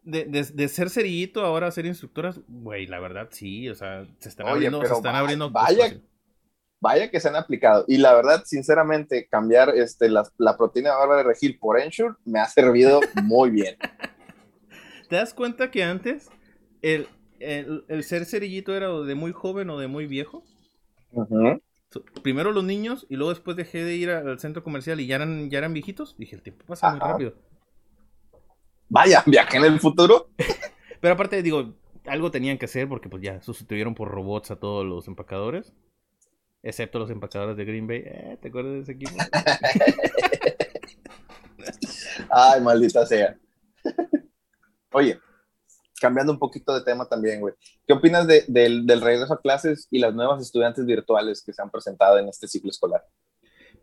de, 0.03 0.25
de, 0.27 0.69
ser 0.69 0.91
cerillito 0.91 1.43
ahora 1.43 1.69
a 1.69 1.71
ser 1.71 1.87
instructoras, 1.87 2.39
güey, 2.49 2.87
la 2.87 3.01
verdad 3.01 3.29
sí, 3.31 3.67
o 3.71 3.75
sea, 3.75 4.07
se 4.19 4.29
están 4.29 4.47
abriendo, 4.47 4.85
se 4.85 4.93
están 4.93 5.17
abriendo. 5.17 5.51
Vaya, 5.51 5.99
vaya 6.81 7.11
que 7.11 7.19
se 7.19 7.29
han 7.29 7.37
aplicado. 7.37 7.87
Y 7.89 7.97
la 7.97 8.13
verdad, 8.13 8.43
sinceramente, 8.45 9.27
cambiar 9.27 9.71
este, 9.71 10.11
la, 10.11 10.29
la 10.37 10.59
proteína 10.59 10.91
de 10.91 10.97
barba 10.97 11.17
de 11.17 11.23
regil 11.23 11.59
por 11.59 11.81
Ensure 11.81 12.15
me 12.27 12.41
ha 12.41 12.47
servido 12.47 13.01
muy 13.23 13.49
bien. 13.49 13.79
¿Te 15.09 15.17
das 15.17 15.33
cuenta 15.33 15.71
que 15.71 15.83
antes 15.83 16.29
el, 16.83 17.09
ser 18.03 18.27
cerillito 18.27 18.75
era 18.75 18.91
de 18.91 19.15
muy 19.15 19.33
joven 19.33 19.71
o 19.71 19.79
de 19.79 19.89
muy 19.89 20.07
viejo? 20.07 20.45
primero 22.23 22.53
los 22.53 22.63
niños 22.63 23.07
y 23.09 23.17
luego 23.17 23.31
después 23.31 23.57
dejé 23.57 23.83
de 23.83 23.97
ir 23.97 24.11
al 24.11 24.39
centro 24.39 24.63
comercial 24.63 25.01
y 25.01 25.07
ya 25.07 25.17
eran, 25.17 25.51
ya 25.51 25.59
eran 25.59 25.73
viejitos. 25.73 26.15
Dije, 26.19 26.37
el 26.37 26.43
tiempo 26.43 26.65
pasa 26.67 26.91
muy 26.91 27.01
rápido. 27.01 27.35
Vaya, 28.89 29.23
viaje 29.27 29.57
en 29.57 29.65
el 29.65 29.81
futuro. 29.81 30.31
Pero 31.01 31.15
aparte, 31.15 31.43
digo, 31.43 31.75
algo 32.07 32.31
tenían 32.31 32.59
que 32.59 32.67
hacer 32.67 32.89
porque 32.89 33.09
pues 33.09 33.23
ya 33.23 33.41
sustituyeron 33.41 33.95
por 33.95 34.09
robots 34.09 34.51
a 34.51 34.57
todos 34.57 34.85
los 34.85 35.09
empacadores. 35.09 35.73
Excepto 36.63 36.99
los 36.99 37.11
empacadores 37.11 37.57
de 37.57 37.65
Green 37.65 37.87
Bay. 37.87 38.03
Eh, 38.05 38.39
¿Te 38.41 38.49
acuerdas 38.49 38.75
de 38.75 38.81
ese 38.81 38.93
equipo? 38.93 39.13
Ay, 42.31 42.61
maldita 42.61 43.07
sea. 43.07 43.37
Oye, 44.93 45.19
cambiando 46.01 46.33
un 46.33 46.39
poquito 46.39 46.75
de 46.75 46.83
tema 46.83 47.09
también, 47.09 47.41
güey. 47.41 47.55
¿Qué 47.87 47.93
opinas 47.93 48.27
del, 48.27 48.87
regreso 48.87 49.33
a 49.33 49.41
clases 49.41 49.87
y 49.91 49.99
las 49.99 50.15
nuevas 50.15 50.43
estudiantes 50.43 50.87
virtuales 50.87 51.43
que 51.45 51.53
se 51.53 51.63
han 51.63 51.71
presentado 51.71 52.19
en 52.19 52.29
este 52.29 52.49
ciclo 52.49 52.71
escolar? 52.71 53.07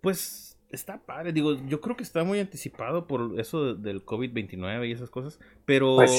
Pues 0.01 0.57
está 0.69 0.97
padre, 0.97 1.31
digo, 1.31 1.53
yo 1.67 1.79
creo 1.79 1.95
que 1.95 2.03
está 2.03 2.23
muy 2.23 2.39
anticipado 2.39 3.07
por 3.07 3.39
eso 3.39 3.75
del 3.75 4.05
COVID-29 4.05 4.89
y 4.89 4.91
esas 4.91 5.09
cosas, 5.09 5.39
pero... 5.65 5.95
Pues 5.95 6.11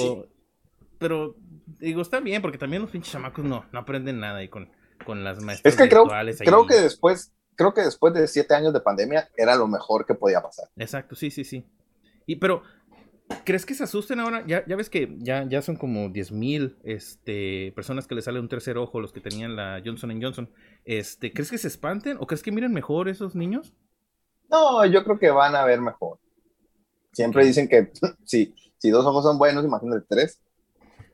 pero, 0.98 1.36
digo, 1.78 2.02
está 2.02 2.20
bien, 2.20 2.42
porque 2.42 2.58
también 2.58 2.82
los 2.82 2.90
pinches 2.90 3.12
chamacos 3.12 3.44
no, 3.44 3.64
no 3.72 3.78
aprenden 3.78 4.18
nada 4.20 4.38
ahí 4.38 4.48
con, 4.48 4.68
con 5.06 5.24
las 5.24 5.40
maestras 5.42 5.74
es 5.74 5.78
que 5.78 5.84
virtuales. 5.84 6.38
Creo, 6.38 6.50
creo 6.50 6.66
que 6.66 6.82
después, 6.82 7.32
creo 7.54 7.72
que 7.72 7.82
después 7.82 8.12
de 8.14 8.26
siete 8.26 8.54
años 8.54 8.72
de 8.72 8.80
pandemia 8.80 9.28
era 9.36 9.54
lo 9.56 9.68
mejor 9.68 10.04
que 10.04 10.14
podía 10.14 10.42
pasar. 10.42 10.68
Exacto, 10.76 11.14
sí, 11.14 11.30
sí, 11.30 11.44
sí. 11.44 11.64
Y 12.26 12.36
pero, 12.36 12.62
¿crees 13.44 13.66
que 13.66 13.75
se 13.75 13.85
asusten 13.85 14.20
ahora? 14.20 14.44
Ya, 14.47 14.64
ya 14.66 14.76
ves 14.76 14.90
que 14.90 15.16
ya, 15.18 15.44
ya 15.49 15.62
son 15.62 15.76
como 15.76 16.08
10.000 16.08 16.32
mil 16.32 16.76
este, 16.85 17.73
personas 17.75 18.06
que 18.06 18.14
les 18.14 18.25
sale 18.25 18.40
un 18.40 18.49
tercer 18.49 18.78
ojo, 18.78 19.00
los 19.00 19.12
que 19.12 19.20
tenían 19.20 19.56
la 19.56 19.82
Johnson 19.85 20.20
Johnson. 20.20 20.50
Este, 20.85 21.32
¿Crees 21.32 21.50
que 21.50 21.58
se 21.58 21.68
espanten 21.68 22.16
o 22.20 22.26
crees 22.26 22.42
que 22.42 22.52
miren 22.52 22.73
mejor 22.73 23.08
esos 23.08 23.35
niños? 23.35 23.75
No, 24.50 24.85
yo 24.87 25.04
creo 25.04 25.18
que 25.18 25.30
van 25.30 25.54
a 25.54 25.64
ver 25.64 25.80
mejor. 25.80 26.18
Siempre 27.12 27.44
dicen 27.44 27.68
que 27.68 27.90
si, 28.25 28.54
si 28.78 28.90
dos 28.90 29.04
ojos 29.04 29.25
son 29.25 29.38
buenos, 29.38 29.64
imagínate 29.64 30.06
tres. 30.08 30.40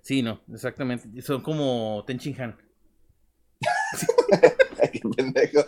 Sí, 0.02 0.23
no, 0.23 0.40
exactamente. 0.52 1.23
Son 1.23 1.40
como 1.40 2.04
Tenchin 2.06 2.40
Han. 2.40 2.56
Qué 4.92 5.00
pendejo. 5.16 5.64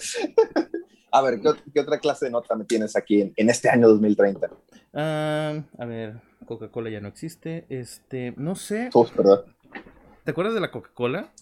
A 1.10 1.22
ver, 1.22 1.40
¿qué, 1.72 1.80
otra 1.80 1.98
clase 1.98 2.26
de 2.26 2.30
nota 2.30 2.54
me 2.54 2.66
tienes 2.66 2.94
aquí 2.94 3.32
en, 3.34 3.48
este 3.48 3.70
año 3.70 3.88
2030? 3.88 4.50
Ah, 4.92 5.62
a 5.78 5.84
ver, 5.86 6.20
Coca-Cola 6.44 6.90
ya 6.90 7.00
no 7.00 7.08
existe. 7.08 7.66
Este, 7.68 8.34
no 8.36 8.54
sé. 8.54 8.90
¿Te 10.24 10.30
acuerdas 10.30 10.54
de 10.54 10.60
la 10.60 10.70
Coca-Cola? 10.70 11.32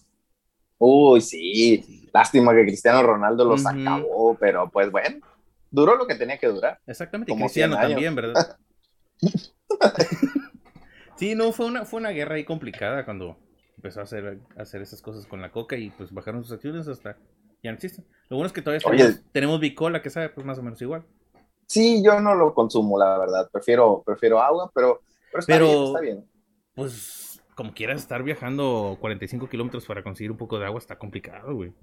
Uy, 0.77 1.21
sí. 1.21 2.09
Lástima 2.13 2.53
que 2.53 2.63
Cristiano 2.63 3.03
Ronaldo 3.03 3.45
los 3.45 3.65
acabó, 3.65 4.37
pero 4.39 4.69
pues 4.69 4.91
bueno, 4.91 5.19
duró 5.71 5.95
lo 5.95 6.07
que 6.07 6.15
tenía 6.15 6.37
que 6.37 6.47
durar. 6.47 6.79
Exactamente, 6.85 7.33
y 7.33 7.35
Cristiano 7.35 7.75
también, 7.75 8.15
¿verdad? 8.15 8.57
sí, 11.17 11.35
no, 11.35 11.51
fue 11.51 11.65
una, 11.65 11.85
fue 11.85 11.99
una 11.99 12.09
guerra 12.09 12.35
ahí 12.35 12.43
complicada 12.43 13.05
cuando 13.05 13.37
empezó 13.75 14.01
a 14.01 14.03
hacer, 14.03 14.39
a 14.57 14.61
hacer 14.61 14.81
esas 14.81 15.01
cosas 15.01 15.25
con 15.25 15.41
la 15.41 15.51
Coca 15.51 15.75
y 15.77 15.89
pues 15.91 16.11
bajaron 16.13 16.43
sus 16.43 16.53
acciones 16.53 16.87
hasta 16.87 17.17
ya 17.63 17.71
no 17.71 17.75
existen. 17.75 18.05
Lo 18.29 18.37
bueno 18.37 18.47
es 18.47 18.53
que 18.53 18.61
todavía 18.61 19.19
tenemos, 19.31 19.59
bicola, 19.59 20.01
que 20.01 20.09
sabe 20.09 20.29
pues 20.29 20.45
más 20.45 20.59
o 20.59 20.63
menos 20.63 20.81
igual. 20.81 21.03
Sí, 21.67 22.03
yo 22.03 22.19
no 22.19 22.35
lo 22.35 22.53
consumo, 22.53 22.97
la 22.97 23.17
verdad. 23.17 23.49
Prefiero, 23.51 24.03
prefiero 24.05 24.39
agua, 24.39 24.71
pero, 24.73 25.01
pero 25.47 25.87
está, 25.87 25.99
bien, 25.99 26.29
Pues 26.75 27.41
como 27.55 27.73
quieras 27.73 28.01
estar 28.01 28.21
viajando 28.21 28.97
45 28.99 29.49
kilómetros 29.49 29.85
para 29.85 30.03
conseguir 30.03 30.31
un 30.31 30.37
poco 30.37 30.59
de 30.59 30.65
agua 30.65 30.79
está 30.79 30.97
complicado, 30.97 31.55
güey. 31.55 31.73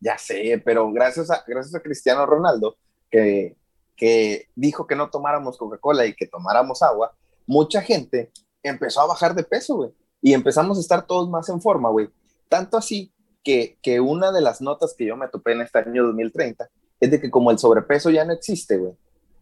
Ya 0.00 0.18
sé, 0.18 0.60
pero 0.64 0.92
gracias 0.92 1.30
a, 1.30 1.44
gracias 1.46 1.74
a 1.74 1.80
Cristiano 1.80 2.26
Ronaldo, 2.26 2.76
que, 3.10 3.56
que 3.96 4.48
dijo 4.54 4.86
que 4.86 4.96
no 4.96 5.10
tomáramos 5.10 5.56
Coca-Cola 5.56 6.06
y 6.06 6.14
que 6.14 6.26
tomáramos 6.26 6.82
agua, 6.82 7.16
mucha 7.46 7.80
gente 7.82 8.30
empezó 8.62 9.00
a 9.00 9.06
bajar 9.06 9.34
de 9.34 9.44
peso, 9.44 9.76
güey. 9.76 9.90
Y 10.20 10.34
empezamos 10.34 10.78
a 10.78 10.80
estar 10.80 11.06
todos 11.06 11.28
más 11.28 11.48
en 11.48 11.60
forma, 11.60 11.88
güey. 11.88 12.08
Tanto 12.48 12.76
así 12.76 13.12
que, 13.42 13.78
que 13.82 14.00
una 14.00 14.30
de 14.30 14.40
las 14.40 14.60
notas 14.60 14.94
que 14.96 15.06
yo 15.06 15.16
me 15.16 15.28
topé 15.28 15.52
en 15.52 15.62
este 15.62 15.78
año 15.80 16.04
2030 16.04 16.68
es 17.02 17.10
de 17.10 17.20
que 17.20 17.30
como 17.30 17.50
el 17.50 17.58
sobrepeso 17.58 18.10
ya 18.10 18.24
no 18.24 18.32
existe, 18.32 18.76
güey, 18.76 18.92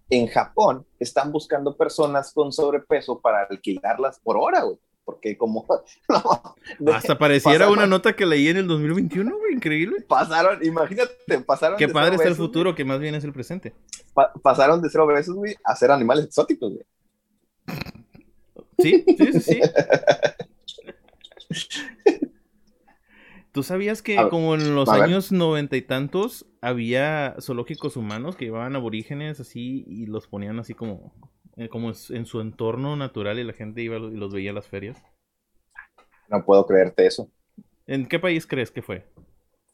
en 0.08 0.28
Japón 0.28 0.86
están 0.98 1.30
buscando 1.30 1.76
personas 1.76 2.32
con 2.32 2.52
sobrepeso 2.52 3.20
para 3.20 3.46
alquilarlas 3.50 4.18
por 4.18 4.38
hora, 4.38 4.62
güey. 4.62 4.78
Porque 5.04 5.36
como... 5.36 5.66
Hasta 6.94 7.18
pareciera 7.18 7.68
una 7.68 7.86
nota 7.86 8.16
que 8.16 8.24
leí 8.24 8.48
en 8.48 8.56
el 8.56 8.66
2021, 8.66 9.36
güey, 9.36 9.54
increíble. 9.54 10.00
Pasaron, 10.08 10.64
imagínate, 10.64 11.12
pasaron... 11.46 11.76
Qué 11.76 11.88
padre 11.88 12.16
está 12.16 12.28
el 12.28 12.34
futuro, 12.34 12.74
que 12.74 12.86
más 12.86 12.98
bien 12.98 13.14
es 13.14 13.24
el 13.24 13.32
presente. 13.34 13.74
pasaron 14.42 14.80
de 14.80 14.88
ser 14.88 15.02
obesos, 15.02 15.34
güey, 15.34 15.54
a 15.62 15.76
ser 15.76 15.90
animales 15.90 16.24
exóticos, 16.24 16.72
güey. 16.72 16.84
Sí, 18.78 19.04
sí, 19.06 19.32
sí, 19.32 19.40
sí. 19.40 19.60
¿Tú 23.52 23.64
sabías 23.64 24.00
que 24.00 24.16
como 24.30 24.54
en 24.54 24.76
los 24.76 24.88
años 24.88 25.32
noventa 25.32 25.76
y 25.76 25.82
tantos 25.82 26.46
había 26.60 27.34
zoológicos 27.40 27.96
humanos 27.96 28.36
que 28.36 28.44
llevaban 28.44 28.76
aborígenes 28.76 29.40
así 29.40 29.84
y 29.88 30.06
los 30.06 30.28
ponían 30.28 30.60
así 30.60 30.74
como, 30.74 31.12
eh, 31.56 31.68
como 31.68 31.90
en 32.10 32.26
su 32.26 32.40
entorno 32.40 32.94
natural 32.94 33.40
y 33.40 33.44
la 33.44 33.52
gente 33.52 33.82
iba 33.82 33.96
y 33.96 34.16
los 34.16 34.32
veía 34.32 34.50
en 34.50 34.54
las 34.54 34.68
ferias? 34.68 35.02
No 36.28 36.44
puedo 36.44 36.64
creerte 36.64 37.06
eso. 37.06 37.28
¿En 37.88 38.06
qué 38.06 38.20
país 38.20 38.46
crees 38.46 38.70
que 38.70 38.82
fue? 38.82 39.12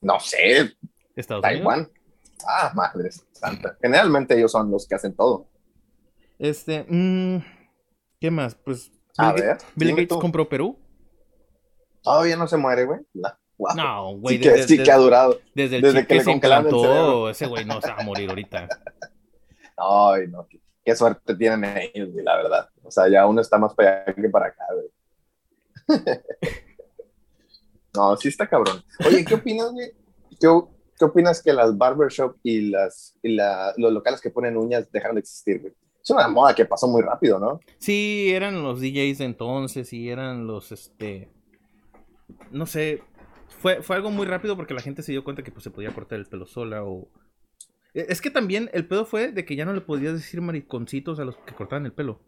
No 0.01 0.19
sé. 0.21 0.75
Estados 1.15 1.43
Taiwán. 1.43 1.91
Ah, 2.49 2.73
madre 2.75 3.11
santa. 3.33 3.77
Generalmente 3.83 4.37
ellos 4.37 4.53
son 4.53 4.71
los 4.71 4.89
que 4.89 4.95
hacen 4.95 5.15
todo. 5.15 5.49
Este, 6.39 6.87
mmm, 6.89 7.39
¿qué 8.21 8.31
más? 8.31 8.55
Pues 8.55 8.91
Bill, 9.75 9.97
Gates 9.97 10.17
compró 10.19 10.49
Perú. 10.49 10.79
Todavía 12.03 12.37
no 12.37 12.47
se 12.47 12.57
muere, 12.57 12.85
güey. 12.85 13.01
No, 13.59 14.17
güey. 14.17 14.37
Sí, 14.37 14.43
que, 14.43 14.51
desde, 14.51 14.69
sí 14.69 14.83
que 14.83 14.93
ha 14.93 14.97
durado. 14.97 15.41
Desde 15.55 15.77
el 15.77 15.83
desde 15.83 16.07
que, 16.07 16.23
se 16.23 16.31
implantó, 16.31 17.31
ese 17.31 17.47
güey 17.47 17.65
no 17.65 17.81
se 17.81 17.91
va 17.91 17.99
a 17.99 18.03
morir 18.03 18.29
ahorita. 18.29 18.69
Ay, 19.77 20.29
no. 20.29 20.47
Qué, 20.85 20.95
suerte 20.95 21.35
tienen 21.35 21.65
ellos, 21.65 22.13
güey, 22.13 22.25
la 22.25 22.37
verdad. 22.37 22.69
O 22.83 22.91
sea, 22.91 23.09
ya 23.09 23.27
uno 23.27 23.41
está 23.41 23.59
más 23.59 23.75
para 23.75 24.05
allá 24.05 24.15
que 24.15 24.29
para 24.29 24.47
acá, 24.47 24.65
güey. 24.75 24.89
no, 27.95 28.17
sí 28.17 28.29
está 28.29 28.47
cabrón. 28.47 28.83
Oye, 29.07 29.25
¿qué 29.25 29.35
opinas, 29.35 29.73
güey? 29.73 29.91
¿Qué, 30.39 30.49
¿Qué, 30.99 31.05
opinas 31.05 31.43
que 31.43 31.53
las 31.53 31.77
barbershop 31.77 32.37
y, 32.43 32.71
las, 32.71 33.17
y 33.23 33.35
la, 33.35 33.73
los 33.77 33.93
locales 33.93 34.21
que 34.21 34.31
ponen 34.31 34.57
uñas 34.57 34.91
dejaron 34.93 35.17
de 35.17 35.21
existir, 35.21 35.61
güey? 35.61 35.75
Es 36.03 36.11
una 36.11 36.29
moda 36.29 36.55
que 36.55 36.65
pasó 36.65 36.87
muy 36.87 37.03
rápido, 37.03 37.41
¿no? 37.41 37.59
Sí, 37.79 38.31
eran 38.33 38.63
los 38.63 38.81
DJs 38.81 39.19
de 39.19 39.25
entonces 39.25 39.93
y 39.93 40.09
eran 40.09 40.47
los, 40.47 40.71
este, 40.71 41.29
no 42.53 42.65
sé, 42.67 43.03
fue, 43.49 43.83
fue 43.83 43.97
algo 43.97 44.11
muy 44.11 44.27
rápido 44.27 44.57
porque 44.57 44.75
la 44.75 44.81
gente 44.81 45.03
se 45.03 45.13
dio 45.13 45.25
cuenta 45.25 45.43
que 45.43 45.51
pues 45.51 45.65
se 45.65 45.71
podía 45.71 45.93
cortar 45.93 46.19
el 46.19 46.27
pelo 46.27 46.47
sola 46.47 46.85
o... 46.85 47.09
E, 47.95 48.07
es 48.09 48.21
que 48.21 48.31
también 48.31 48.71
el 48.73 48.87
pedo 48.87 49.05
fue 49.07 49.33
de 49.33 49.45
que 49.45 49.57
ya 49.57 49.65
no 49.65 49.73
le 49.73 49.81
podías 49.81 50.15
decir 50.15 50.41
mariconcitos 50.41 51.19
a 51.19 51.25
los 51.25 51.37
que 51.37 51.55
cortaban 51.55 51.87
el 51.87 51.93
pelo. 51.93 52.21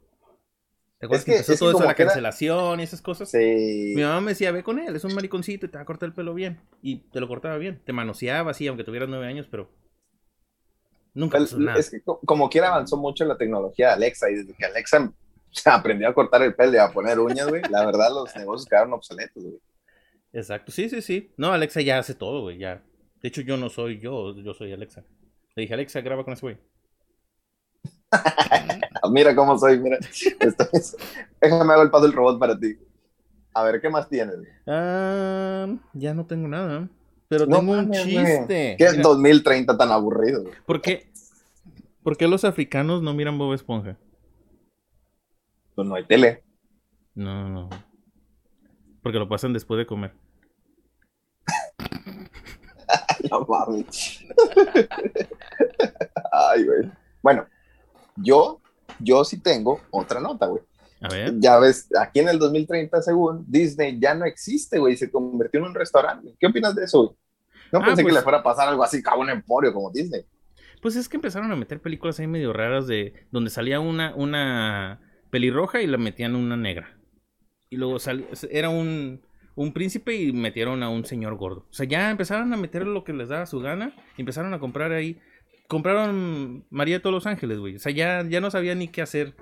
¿Te 0.98 1.06
acuerdas 1.06 1.24
que, 1.24 1.36
empezó 1.36 1.56
todo 1.56 1.70
eso, 1.78 1.84
la 1.84 1.94
cancelación 1.94 2.80
y 2.80 2.82
esas 2.82 3.00
cosas? 3.00 3.30
Sí. 3.30 3.92
Mi 3.94 4.02
mamá 4.02 4.20
me 4.20 4.32
decía, 4.32 4.50
ve 4.50 4.64
con 4.64 4.80
él, 4.80 4.96
es 4.96 5.04
un 5.04 5.14
mariconcito 5.14 5.66
y 5.66 5.68
te 5.68 5.76
va 5.76 5.82
a 5.82 5.86
cortar 5.86 6.08
el 6.08 6.14
pelo 6.14 6.34
bien. 6.34 6.60
Y 6.82 7.08
te 7.10 7.20
lo 7.20 7.28
cortaba 7.28 7.56
bien. 7.56 7.80
Te 7.84 7.92
manoseaba 7.92 8.50
así, 8.50 8.66
aunque 8.66 8.82
tuvieras 8.82 9.08
nueve 9.08 9.26
años, 9.26 9.46
pero 9.48 9.70
nunca 11.14 11.38
pasó 11.38 11.56
nada. 11.58 11.78
Es 11.78 11.90
que 11.90 12.02
como 12.02 12.50
quiera 12.50 12.68
avanzó 12.68 12.96
mucho 12.96 13.24
la 13.24 13.36
tecnología 13.36 13.88
de 13.88 13.92
Alexa 13.94 14.28
y 14.28 14.34
desde 14.34 14.54
que 14.54 14.64
Alexa 14.64 15.12
aprendió 15.66 16.08
a 16.08 16.14
cortar 16.14 16.42
el 16.42 16.56
pelo 16.56 16.74
y 16.74 16.78
a 16.78 16.90
poner 16.90 17.20
uñas, 17.20 17.46
güey, 17.46 17.62
la 17.70 17.86
verdad 17.86 18.10
los 18.10 18.34
negocios 18.34 18.68
quedaron 18.68 18.92
obsoletos, 18.92 19.40
güey. 19.40 19.60
Exacto, 20.32 20.72
sí, 20.72 20.88
sí, 20.88 21.00
sí. 21.02 21.32
No, 21.36 21.52
Alexa 21.52 21.80
ya 21.80 21.98
hace 21.98 22.14
todo, 22.14 22.42
güey, 22.42 22.58
ya. 22.58 22.82
De 23.22 23.28
hecho, 23.28 23.40
yo 23.40 23.56
no 23.56 23.68
soy 23.68 23.98
yo, 23.98 24.34
yo 24.36 24.54
soy 24.54 24.72
Alexa. 24.72 25.04
Le 25.54 25.62
dije, 25.62 25.74
Alexa, 25.74 26.00
graba 26.00 26.24
con 26.24 26.34
ese 26.34 26.42
güey. 26.42 26.58
mira 29.10 29.34
cómo 29.34 29.58
soy, 29.58 29.78
mira. 29.78 29.98
Déjame 31.40 31.72
hago 31.72 31.82
el 31.82 31.90
paso 31.90 32.04
del 32.04 32.12
robot 32.12 32.38
para 32.38 32.58
ti. 32.58 32.78
A 33.54 33.64
ver, 33.64 33.80
¿qué 33.80 33.88
más 33.88 34.08
tienes? 34.08 34.36
Ah, 34.66 35.66
ya 35.94 36.14
no 36.14 36.26
tengo 36.26 36.46
nada. 36.46 36.88
Pero 37.28 37.46
tengo 37.46 37.72
un 37.72 37.90
chiste. 37.90 38.76
¿Qué 38.78 38.84
es 38.84 39.02
2030 39.02 39.76
tan 39.76 39.90
aburrido? 39.90 40.44
¿Por 40.64 40.80
qué? 40.80 41.10
¿Por 42.02 42.16
qué 42.16 42.28
los 42.28 42.44
africanos 42.44 43.02
no 43.02 43.12
miran 43.14 43.36
Bob 43.36 43.52
Esponja? 43.52 43.96
Pues 45.74 45.86
no 45.86 45.94
hay 45.94 46.04
tele. 46.04 46.42
No, 47.14 47.48
no. 47.48 47.68
Porque 49.02 49.18
lo 49.18 49.28
pasan 49.28 49.52
después 49.52 49.78
de 49.78 49.86
comer. 49.86 50.12
no 53.30 53.46
mames. 53.48 54.24
Ay, 56.32 56.64
güey. 56.64 56.90
Bueno, 57.22 57.46
yo, 58.16 58.60
yo 58.98 59.24
sí 59.24 59.40
tengo 59.40 59.80
otra 59.90 60.20
nota, 60.20 60.46
güey. 60.46 60.62
A 61.00 61.08
ver. 61.08 61.34
Ya 61.38 61.58
ves, 61.58 61.88
aquí 61.98 62.20
en 62.20 62.28
el 62.28 62.38
2030, 62.38 63.02
según 63.02 63.44
Disney, 63.46 63.98
ya 64.00 64.14
no 64.14 64.24
existe, 64.24 64.78
güey. 64.78 64.96
Se 64.96 65.10
convirtió 65.10 65.60
en 65.60 65.66
un 65.66 65.74
restaurante. 65.74 66.34
¿Qué 66.38 66.46
opinas 66.46 66.74
de 66.74 66.84
eso, 66.84 67.02
güey? 67.02 67.16
No 67.72 67.80
ah, 67.80 67.84
pensé 67.84 68.02
que 68.02 68.04
pues 68.04 68.14
le 68.14 68.22
fuera 68.22 68.38
a 68.38 68.42
pasar 68.42 68.68
algo 68.68 68.82
así, 68.82 69.02
como 69.02 69.22
un 69.22 69.30
emporio 69.30 69.72
como 69.72 69.90
Disney. 69.90 70.24
Pues 70.80 70.96
es 70.96 71.08
que 71.08 71.16
empezaron 71.16 71.50
a 71.52 71.56
meter 71.56 71.80
películas 71.80 72.18
ahí 72.18 72.26
medio 72.26 72.52
raras 72.52 72.86
de 72.86 73.26
donde 73.30 73.50
salía 73.50 73.80
una, 73.80 74.14
una 74.14 75.00
pelirroja 75.30 75.82
y 75.82 75.86
la 75.86 75.98
metían 75.98 76.34
una 76.34 76.56
negra. 76.56 76.97
Y 77.70 77.76
luego 77.76 77.98
salía, 77.98 78.26
era 78.50 78.68
un, 78.70 79.22
un 79.54 79.72
príncipe 79.72 80.14
y 80.14 80.32
metieron 80.32 80.82
a 80.82 80.88
un 80.88 81.04
señor 81.04 81.36
gordo. 81.36 81.66
O 81.70 81.74
sea, 81.74 81.86
ya 81.86 82.10
empezaron 82.10 82.52
a 82.52 82.56
meter 82.56 82.86
lo 82.86 83.04
que 83.04 83.12
les 83.12 83.28
daba 83.28 83.46
su 83.46 83.60
gana. 83.60 83.94
Y 84.16 84.22
empezaron 84.22 84.54
a 84.54 84.60
comprar 84.60 84.92
ahí. 84.92 85.20
Compraron 85.66 86.64
María 86.70 86.96
de 86.96 87.00
todos 87.00 87.14
los 87.14 87.26
ángeles, 87.26 87.58
güey. 87.58 87.76
O 87.76 87.78
sea, 87.78 87.92
ya, 87.92 88.24
ya 88.26 88.40
no 88.40 88.50
sabía 88.50 88.74
ni 88.74 88.88
qué 88.88 89.02
hacer 89.02 89.34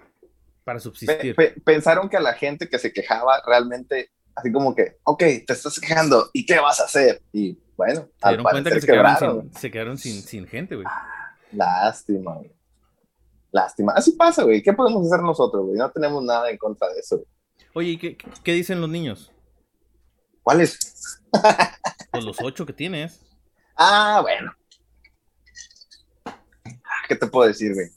para 0.66 0.80
subsistir. 0.80 1.37
pensaron 1.64 2.09
que 2.09 2.16
a 2.16 2.21
la 2.21 2.33
gente 2.33 2.68
que 2.68 2.80
se 2.80 2.92
quejaba 2.92 3.40
realmente, 3.47 4.11
así 4.35 4.50
como 4.50 4.75
que, 4.75 4.97
ok, 5.04 5.21
te 5.21 5.52
estás 5.52 5.78
quejando, 5.78 6.28
¿y 6.33 6.45
qué 6.45 6.59
vas 6.59 6.80
a 6.80 6.87
hacer? 6.87 7.23
Y 7.33 7.56
bueno, 7.76 8.09
se 8.21 8.28
dieron 8.28 8.45
cuenta 8.45 8.71
que 8.71 8.80
se 8.80 8.87
quedaron, 8.88 9.42
sin, 9.42 9.54
se 9.54 9.71
quedaron 9.71 9.99
sin, 9.99 10.23
sin 10.23 10.47
gente, 10.49 10.75
güey. 10.75 10.88
Lástima, 11.52 12.35
güey. 12.35 12.50
Lástima. 13.52 13.92
Así 13.92 14.12
pasa, 14.12 14.42
güey. 14.42 14.61
¿Qué 14.61 14.73
podemos 14.73 15.06
hacer 15.06 15.23
nosotros, 15.23 15.66
güey? 15.66 15.78
No 15.78 15.88
tenemos 15.92 16.25
nada 16.25 16.50
en 16.50 16.59
contra 16.59 16.88
de 16.88 16.99
eso. 16.99 17.23
Oye, 17.76 17.90
¿y 17.90 17.99
qué, 17.99 18.16
qué 18.42 18.54
dicen 18.54 18.80
los 18.80 18.88
niños? 18.88 19.30
¿Cuáles? 20.42 21.21
Pues 22.11 22.25
los 22.25 22.40
ocho 22.40 22.64
que 22.64 22.73
tienes. 22.73 23.21
Ah, 23.76 24.21
bueno. 24.23 24.50
¿Qué 27.06 27.16
te 27.16 27.26
puedo 27.26 27.47
decir, 27.47 27.75
güey? 27.75 27.88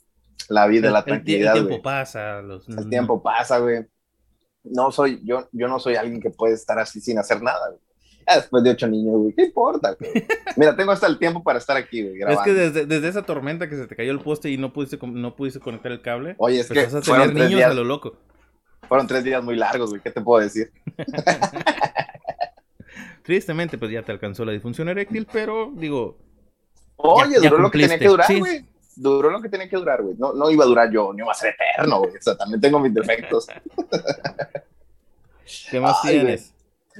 La 0.50 0.66
vida, 0.66 0.90
la 0.90 1.02
tranquilidad. 1.02 1.56
El, 1.56 1.66
tiempo 1.66 1.82
pasa. 1.82 2.42
Los... 2.42 2.68
El 2.68 2.90
tiempo 2.90 3.22
pasa, 3.22 3.60
güey. 3.60 3.86
No 4.64 4.92
soy, 4.92 5.22
yo, 5.24 5.48
yo 5.52 5.68
no 5.68 5.78
soy 5.78 5.94
alguien 5.94 6.20
que 6.20 6.28
puede 6.28 6.52
estar 6.52 6.78
así 6.78 7.00
sin 7.00 7.18
hacer 7.18 7.40
nada, 7.40 7.70
güey. 7.70 7.80
después 8.26 8.62
de 8.62 8.70
ocho 8.72 8.86
niños, 8.86 9.16
güey, 9.16 9.34
¿qué 9.34 9.44
importa? 9.44 9.96
Güey? 9.98 10.26
Mira, 10.58 10.76
tengo 10.76 10.92
hasta 10.92 11.06
el 11.06 11.18
tiempo 11.18 11.42
para 11.42 11.58
estar 11.58 11.78
aquí, 11.78 12.02
güey. 12.02 12.20
Es 12.30 12.40
que 12.40 12.52
desde, 12.52 12.84
desde, 12.84 13.08
esa 13.08 13.22
tormenta 13.22 13.70
que 13.70 13.76
se 13.76 13.86
te 13.86 13.96
cayó 13.96 14.12
el 14.12 14.20
poste 14.20 14.50
y 14.50 14.58
no 14.58 14.74
pudiste, 14.74 14.98
no 15.00 15.34
pudiste 15.34 15.60
conectar 15.60 15.90
el 15.90 16.02
cable. 16.02 16.34
Oye, 16.36 16.60
es 16.60 16.68
que 16.68 16.80
a 16.80 17.00
tener 17.00 17.32
niños 17.32 17.62
a 17.62 17.72
lo 17.72 17.84
loco. 17.84 18.18
Fueron 18.90 19.06
tres 19.06 19.22
días 19.22 19.40
muy 19.40 19.54
largos, 19.54 19.90
güey, 19.90 20.02
¿qué 20.02 20.10
te 20.10 20.20
puedo 20.20 20.42
decir? 20.42 20.72
Tristemente, 23.22 23.78
pues 23.78 23.92
ya 23.92 24.02
te 24.02 24.10
alcanzó 24.10 24.44
la 24.44 24.50
disfunción 24.50 24.88
eréctil, 24.88 25.28
pero 25.32 25.70
digo. 25.72 26.18
Oye, 26.96 27.38
duró 27.38 27.58
lo 27.58 27.70
que 27.70 27.78
tenía 27.78 28.00
que 28.00 28.08
durar, 28.08 28.36
güey. 28.36 28.66
Duró 28.96 29.30
lo 29.30 29.40
que 29.40 29.48
tenía 29.48 29.68
que 29.68 29.76
durar, 29.76 30.02
güey. 30.02 30.16
No, 30.18 30.32
no 30.32 30.50
iba 30.50 30.64
a 30.64 30.66
durar 30.66 30.90
yo, 30.90 31.12
ni 31.12 31.20
iba 31.20 31.30
a 31.30 31.36
ser 31.36 31.54
eterno, 31.54 32.00
güey. 32.00 32.16
O 32.16 32.20
sea, 32.20 32.36
también 32.36 32.60
tengo 32.60 32.80
mis 32.80 32.92
defectos. 32.92 33.46
¿Qué 35.70 35.78
más 35.78 36.02
tienes? 36.02 36.52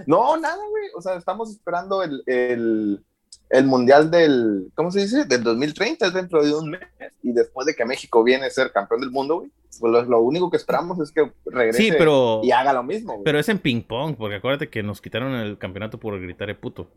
No, 0.07 0.37
nada, 0.37 0.63
güey. 0.71 0.91
O 0.95 1.03
sea, 1.03 1.17
estamos 1.17 1.51
esperando 1.51 2.05
el, 2.05 2.23
el, 2.27 3.05
el, 3.51 3.65
mundial 3.67 4.11
del, 4.11 4.71
¿cómo 4.75 4.91
se 4.91 5.01
dice? 5.01 5.25
Del 5.25 5.43
2030, 5.43 6.07
es 6.07 6.15
dentro 6.15 6.43
de 6.43 6.55
un 6.55 6.71
mes. 6.71 6.81
Y 7.23 7.33
después 7.33 7.67
de 7.67 7.75
que 7.75 7.85
México 7.85 8.23
viene 8.25 8.47
a 8.47 8.51
ser 8.51 8.73
campeón 8.73 9.01
del 9.01 9.11
mundo, 9.11 9.41
güey, 9.41 9.51
pues 9.79 10.09
lo, 10.09 10.21
único 10.21 10.51
que 10.51 10.57
esperamos 10.57 10.99
es 11.01 11.13
que 11.13 11.31
regrese 11.47 11.97
y 12.43 12.51
haga 12.51 12.73
lo 12.73 12.83
mismo. 12.83 13.15
Güey. 13.15 13.25
Pero 13.25 13.39
es 13.39 13.49
en 13.49 13.59
ping 13.59 13.83
pong, 13.83 14.17
porque 14.17 14.37
acuérdate 14.37 14.69
que 14.69 14.83
nos 14.83 15.01
quitaron 15.01 15.35
el 15.35 15.59
campeonato 15.59 15.99
por 15.99 16.21
gritar 16.21 16.49
de 16.49 16.55
puto. 16.55 16.91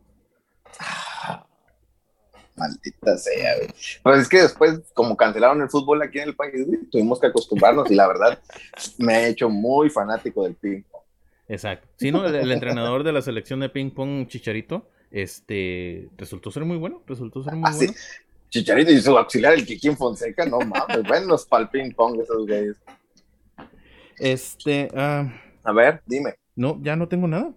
maldita 2.55 3.17
sea, 3.17 3.57
güey. 3.57 3.69
Pues 4.01 4.19
es 4.22 4.29
que 4.29 4.41
después, 4.41 4.81
como 4.93 5.17
cancelaron 5.17 5.62
el 5.62 5.69
fútbol 5.69 6.01
aquí 6.01 6.19
en 6.19 6.29
el 6.29 6.36
país, 6.36 6.67
tuvimos 6.91 7.19
que 7.19 7.27
acostumbrarnos 7.27 7.89
y 7.91 7.95
la 7.95 8.07
verdad 8.07 8.39
me 8.98 9.15
ha 9.15 9.27
hecho 9.27 9.50
muy 9.50 9.89
fanático 9.89 10.43
del 10.43 10.55
ping 10.55 10.81
pong. 10.83 11.03
Exacto. 11.48 11.88
Sí, 11.98 12.12
¿no? 12.12 12.25
El, 12.25 12.51
entrenador 12.51 13.03
de 13.03 13.12
la 13.12 13.22
selección 13.22 13.60
de 13.60 13.69
ping 13.69 13.91
pong, 13.91 14.27
Chicharito, 14.27 14.88
este, 15.13 16.10
resultó 16.17 16.51
ser 16.51 16.65
muy 16.65 16.75
bueno, 16.75 17.03
resultó 17.05 17.43
ser 17.43 17.53
muy 17.53 17.70
ah, 17.72 17.75
bueno. 17.75 17.93
Chicharito 18.50 18.91
y 18.91 19.00
su 19.00 19.15
auxiliar, 19.15 19.53
el 19.53 19.65
Kikín 19.65 19.96
Fonseca, 19.96 20.46
no 20.46 20.60
mames, 20.60 21.03
buenos 21.08 21.46
para 21.46 21.63
el 21.63 21.70
ping 21.70 21.91
pong 21.91 22.20
esos 22.20 22.46
güeyes. 22.48 22.77
Este, 24.17 24.89
uh... 24.93 25.29
a 25.63 25.72
ver, 25.72 26.01
dime. 26.08 26.36
No, 26.55 26.79
ya 26.82 26.96
no 26.96 27.08
tengo 27.08 27.27
nada. 27.27 27.53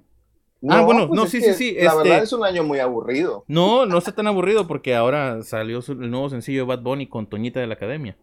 ah, 0.68 0.82
bueno, 0.82 1.08
pues 1.08 1.18
no, 1.18 1.26
sí, 1.26 1.40
sí, 1.40 1.54
sí. 1.54 1.74
La 1.74 1.92
este... 1.92 1.96
verdad 1.96 2.22
es 2.22 2.32
un 2.32 2.44
año 2.44 2.62
muy 2.62 2.78
aburrido. 2.78 3.44
No, 3.48 3.86
no 3.86 3.98
está 3.98 4.14
tan 4.14 4.26
aburrido 4.26 4.66
porque 4.66 4.94
ahora 4.94 5.42
salió 5.42 5.80
el 5.88 6.10
nuevo 6.10 6.28
sencillo 6.28 6.60
de 6.60 6.66
Bad 6.66 6.82
Bunny 6.82 7.08
con 7.08 7.26
Toñita 7.26 7.60
de 7.60 7.66
la 7.66 7.74
Academia. 7.74 8.16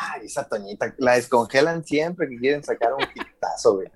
Ay, 0.00 0.26
esa 0.26 0.46
Toñita, 0.46 0.94
la 0.98 1.14
descongelan 1.14 1.82
siempre 1.84 2.28
que 2.28 2.36
quieren 2.36 2.62
sacar 2.62 2.92
un 2.92 3.06
quitazo, 3.06 3.76
güey 3.76 3.88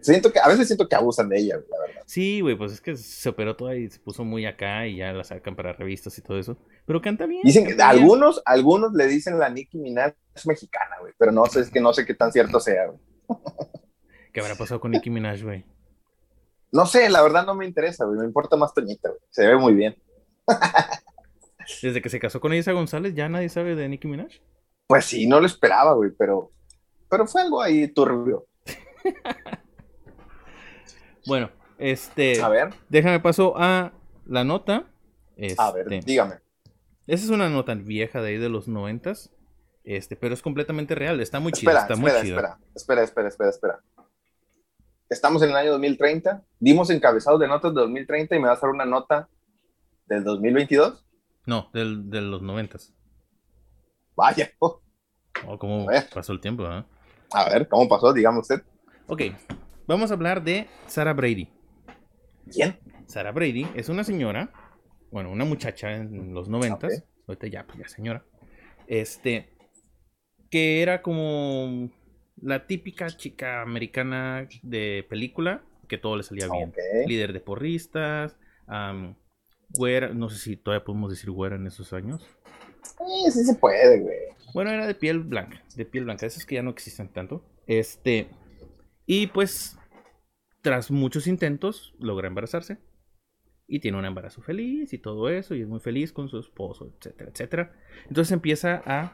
siento 0.00 0.32
que, 0.32 0.38
a 0.38 0.48
veces 0.48 0.66
siento 0.66 0.88
que 0.88 0.94
abusan 0.94 1.28
de 1.28 1.38
ella, 1.38 1.56
la 1.70 1.80
verdad. 1.80 2.02
Sí, 2.06 2.40
güey, 2.40 2.56
pues 2.56 2.72
es 2.72 2.80
que 2.80 2.96
se 2.96 3.28
operó 3.28 3.56
toda 3.56 3.76
y 3.76 3.88
se 3.88 3.98
puso 3.98 4.24
muy 4.24 4.46
acá 4.46 4.86
y 4.86 4.96
ya 4.96 5.12
la 5.12 5.24
sacan 5.24 5.56
para 5.56 5.72
revistas 5.72 6.16
y 6.18 6.22
todo 6.22 6.38
eso. 6.38 6.56
Pero 6.86 7.00
canta 7.00 7.26
bien. 7.26 7.42
Dicen 7.44 7.66
que 7.66 7.82
algunos, 7.82 8.42
algunos 8.44 8.92
le 8.92 9.06
dicen 9.06 9.38
la 9.38 9.48
Nicki 9.48 9.78
Minaj 9.78 10.14
es 10.34 10.46
mexicana, 10.46 10.96
güey, 11.00 11.12
pero 11.18 11.32
no 11.32 11.44
sé, 11.46 11.60
es 11.60 11.70
que 11.70 11.80
no 11.80 11.92
sé 11.92 12.06
qué 12.06 12.14
tan 12.14 12.32
cierto 12.32 12.60
sea, 12.60 12.86
güey. 12.86 12.98
¿Qué 14.32 14.40
habrá 14.40 14.54
pasado 14.54 14.80
con 14.80 14.92
Nicki 14.92 15.10
Minaj, 15.10 15.42
güey? 15.42 15.64
No 16.72 16.86
sé, 16.86 17.08
la 17.10 17.22
verdad 17.22 17.44
no 17.44 17.54
me 17.54 17.66
interesa, 17.66 18.04
güey, 18.04 18.18
me 18.18 18.24
importa 18.24 18.56
más 18.56 18.72
Toñita, 18.72 19.08
güey. 19.08 19.20
Se 19.30 19.46
ve 19.46 19.56
muy 19.56 19.74
bien. 19.74 19.96
Desde 21.82 22.02
que 22.02 22.08
se 22.08 22.20
casó 22.20 22.40
con 22.40 22.52
Elisa 22.52 22.72
González, 22.72 23.14
¿ya 23.14 23.28
nadie 23.28 23.48
sabe 23.48 23.74
de 23.74 23.88
Nicki 23.88 24.08
Minaj? 24.08 24.40
Pues 24.86 25.04
sí, 25.04 25.26
no 25.26 25.40
lo 25.40 25.46
esperaba, 25.46 25.94
güey, 25.94 26.10
pero, 26.16 26.52
pero 27.08 27.26
fue 27.26 27.42
algo 27.42 27.62
ahí 27.62 27.88
turbio. 27.88 28.46
Bueno, 31.30 31.48
este. 31.78 32.42
A 32.42 32.48
ver. 32.48 32.74
Déjame 32.88 33.20
paso 33.20 33.54
a 33.56 33.92
la 34.26 34.42
nota. 34.42 34.90
a 35.58 35.70
ver, 35.70 35.92
este, 35.92 36.04
dígame. 36.04 36.40
Esa 37.06 37.24
es 37.24 37.30
una 37.30 37.48
nota 37.48 37.72
vieja 37.74 38.20
de 38.20 38.30
ahí 38.30 38.36
de 38.36 38.48
los 38.48 38.66
noventas. 38.66 39.30
Este, 39.84 40.16
pero 40.16 40.34
es 40.34 40.42
completamente 40.42 40.96
real. 40.96 41.20
Está 41.20 41.38
muy 41.38 41.52
chida. 41.52 41.82
Está 41.82 41.94
muy 41.94 42.10
espera, 42.10 42.58
espera, 42.74 43.04
espera, 43.04 43.28
espera, 43.28 43.50
espera. 43.50 43.80
Estamos 45.08 45.40
en 45.42 45.50
el 45.50 45.56
año 45.56 45.70
2030. 45.70 46.42
Dimos 46.58 46.90
encabezados 46.90 47.38
de 47.38 47.46
notas 47.46 47.74
de 47.74 47.80
2030 47.80 48.34
y 48.34 48.40
me 48.40 48.48
vas 48.48 48.58
a 48.58 48.66
dar 48.66 48.74
una 48.74 48.84
nota 48.84 49.28
del 50.06 50.24
2022. 50.24 51.06
No, 51.46 51.70
del, 51.72 52.10
de 52.10 52.22
los 52.22 52.42
noventas. 52.42 52.92
Vaya. 54.16 54.50
Oh, 54.58 54.80
¿Cómo 55.60 55.86
pasó 56.12 56.32
el 56.32 56.40
tiempo? 56.40 56.64
¿eh? 56.64 56.84
A 57.30 57.48
ver, 57.50 57.68
¿cómo 57.68 57.88
pasó? 57.88 58.12
Dígame 58.12 58.40
usted. 58.40 58.64
Ok, 59.06 59.22
Vamos 59.90 60.12
a 60.12 60.14
hablar 60.14 60.44
de 60.44 60.68
Sarah 60.86 61.14
Brady. 61.14 61.48
¿Quién? 62.48 62.78
Sarah 63.06 63.32
Brady 63.32 63.66
es 63.74 63.88
una 63.88 64.04
señora, 64.04 64.52
bueno, 65.10 65.32
una 65.32 65.44
muchacha 65.44 65.90
en 65.90 66.32
los 66.32 66.48
noventas, 66.48 67.02
ahorita 67.26 67.48
ya, 67.48 67.66
pues 67.66 67.80
ya 67.80 67.88
señora, 67.88 68.24
este, 68.86 69.48
que 70.48 70.80
era 70.80 71.02
como 71.02 71.90
la 72.40 72.68
típica 72.68 73.08
chica 73.08 73.62
americana 73.62 74.46
de 74.62 75.04
película, 75.10 75.64
que 75.88 75.98
todo 75.98 76.16
le 76.16 76.22
salía 76.22 76.46
bien. 76.46 76.72
Líder 77.08 77.32
de 77.32 77.40
porristas, 77.40 78.36
güera, 79.70 80.10
no 80.10 80.28
sé 80.28 80.38
si 80.38 80.56
todavía 80.56 80.84
podemos 80.84 81.10
decir 81.10 81.32
güera 81.32 81.56
en 81.56 81.66
esos 81.66 81.92
años. 81.92 82.24
Sí, 82.84 83.32
sí 83.32 83.42
se 83.42 83.56
puede, 83.56 83.98
güey. 83.98 84.18
Bueno, 84.54 84.70
era 84.70 84.86
de 84.86 84.94
piel 84.94 85.18
blanca, 85.18 85.64
de 85.74 85.84
piel 85.84 86.04
blanca, 86.04 86.26
esos 86.26 86.46
que 86.46 86.54
ya 86.54 86.62
no 86.62 86.70
existen 86.70 87.08
tanto. 87.08 87.44
Este, 87.66 88.28
y 89.04 89.26
pues 89.26 89.76
tras 90.62 90.90
muchos 90.90 91.26
intentos, 91.26 91.94
logra 91.98 92.28
embarazarse. 92.28 92.78
Y 93.66 93.78
tiene 93.78 93.98
un 93.98 94.04
embarazo 94.04 94.42
feliz 94.42 94.92
y 94.92 94.98
todo 94.98 95.28
eso, 95.28 95.54
y 95.54 95.62
es 95.62 95.68
muy 95.68 95.78
feliz 95.78 96.12
con 96.12 96.28
su 96.28 96.40
esposo, 96.40 96.92
etcétera, 96.96 97.30
etcétera. 97.30 97.72
Entonces 98.08 98.32
empieza 98.32 98.82
a 98.84 99.12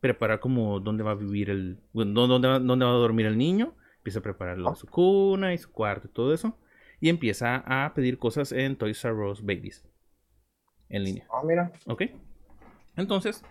preparar 0.00 0.40
como 0.40 0.78
dónde 0.80 1.02
va 1.02 1.12
a 1.12 1.14
vivir 1.14 1.48
el, 1.48 1.80
dónde, 1.92 2.48
va, 2.48 2.58
dónde 2.58 2.84
va 2.84 2.90
a 2.90 2.94
dormir 2.94 3.24
el 3.24 3.38
niño, 3.38 3.74
empieza 3.96 4.18
a 4.18 4.22
prepararlo 4.22 4.74
su 4.74 4.86
cuna 4.86 5.54
y 5.54 5.58
su 5.58 5.72
cuarto 5.72 6.06
y 6.06 6.10
todo 6.10 6.34
eso, 6.34 6.58
y 7.00 7.08
empieza 7.08 7.64
a 7.66 7.94
pedir 7.94 8.18
cosas 8.18 8.52
en 8.52 8.76
Toys 8.76 9.02
R 9.04 9.14
Us 9.14 9.40
Babies, 9.40 9.88
en 10.90 11.04
línea. 11.04 11.26
Ah, 11.32 11.42
mira. 11.42 11.72
Ok. 11.86 12.02
Entonces, 12.94 13.42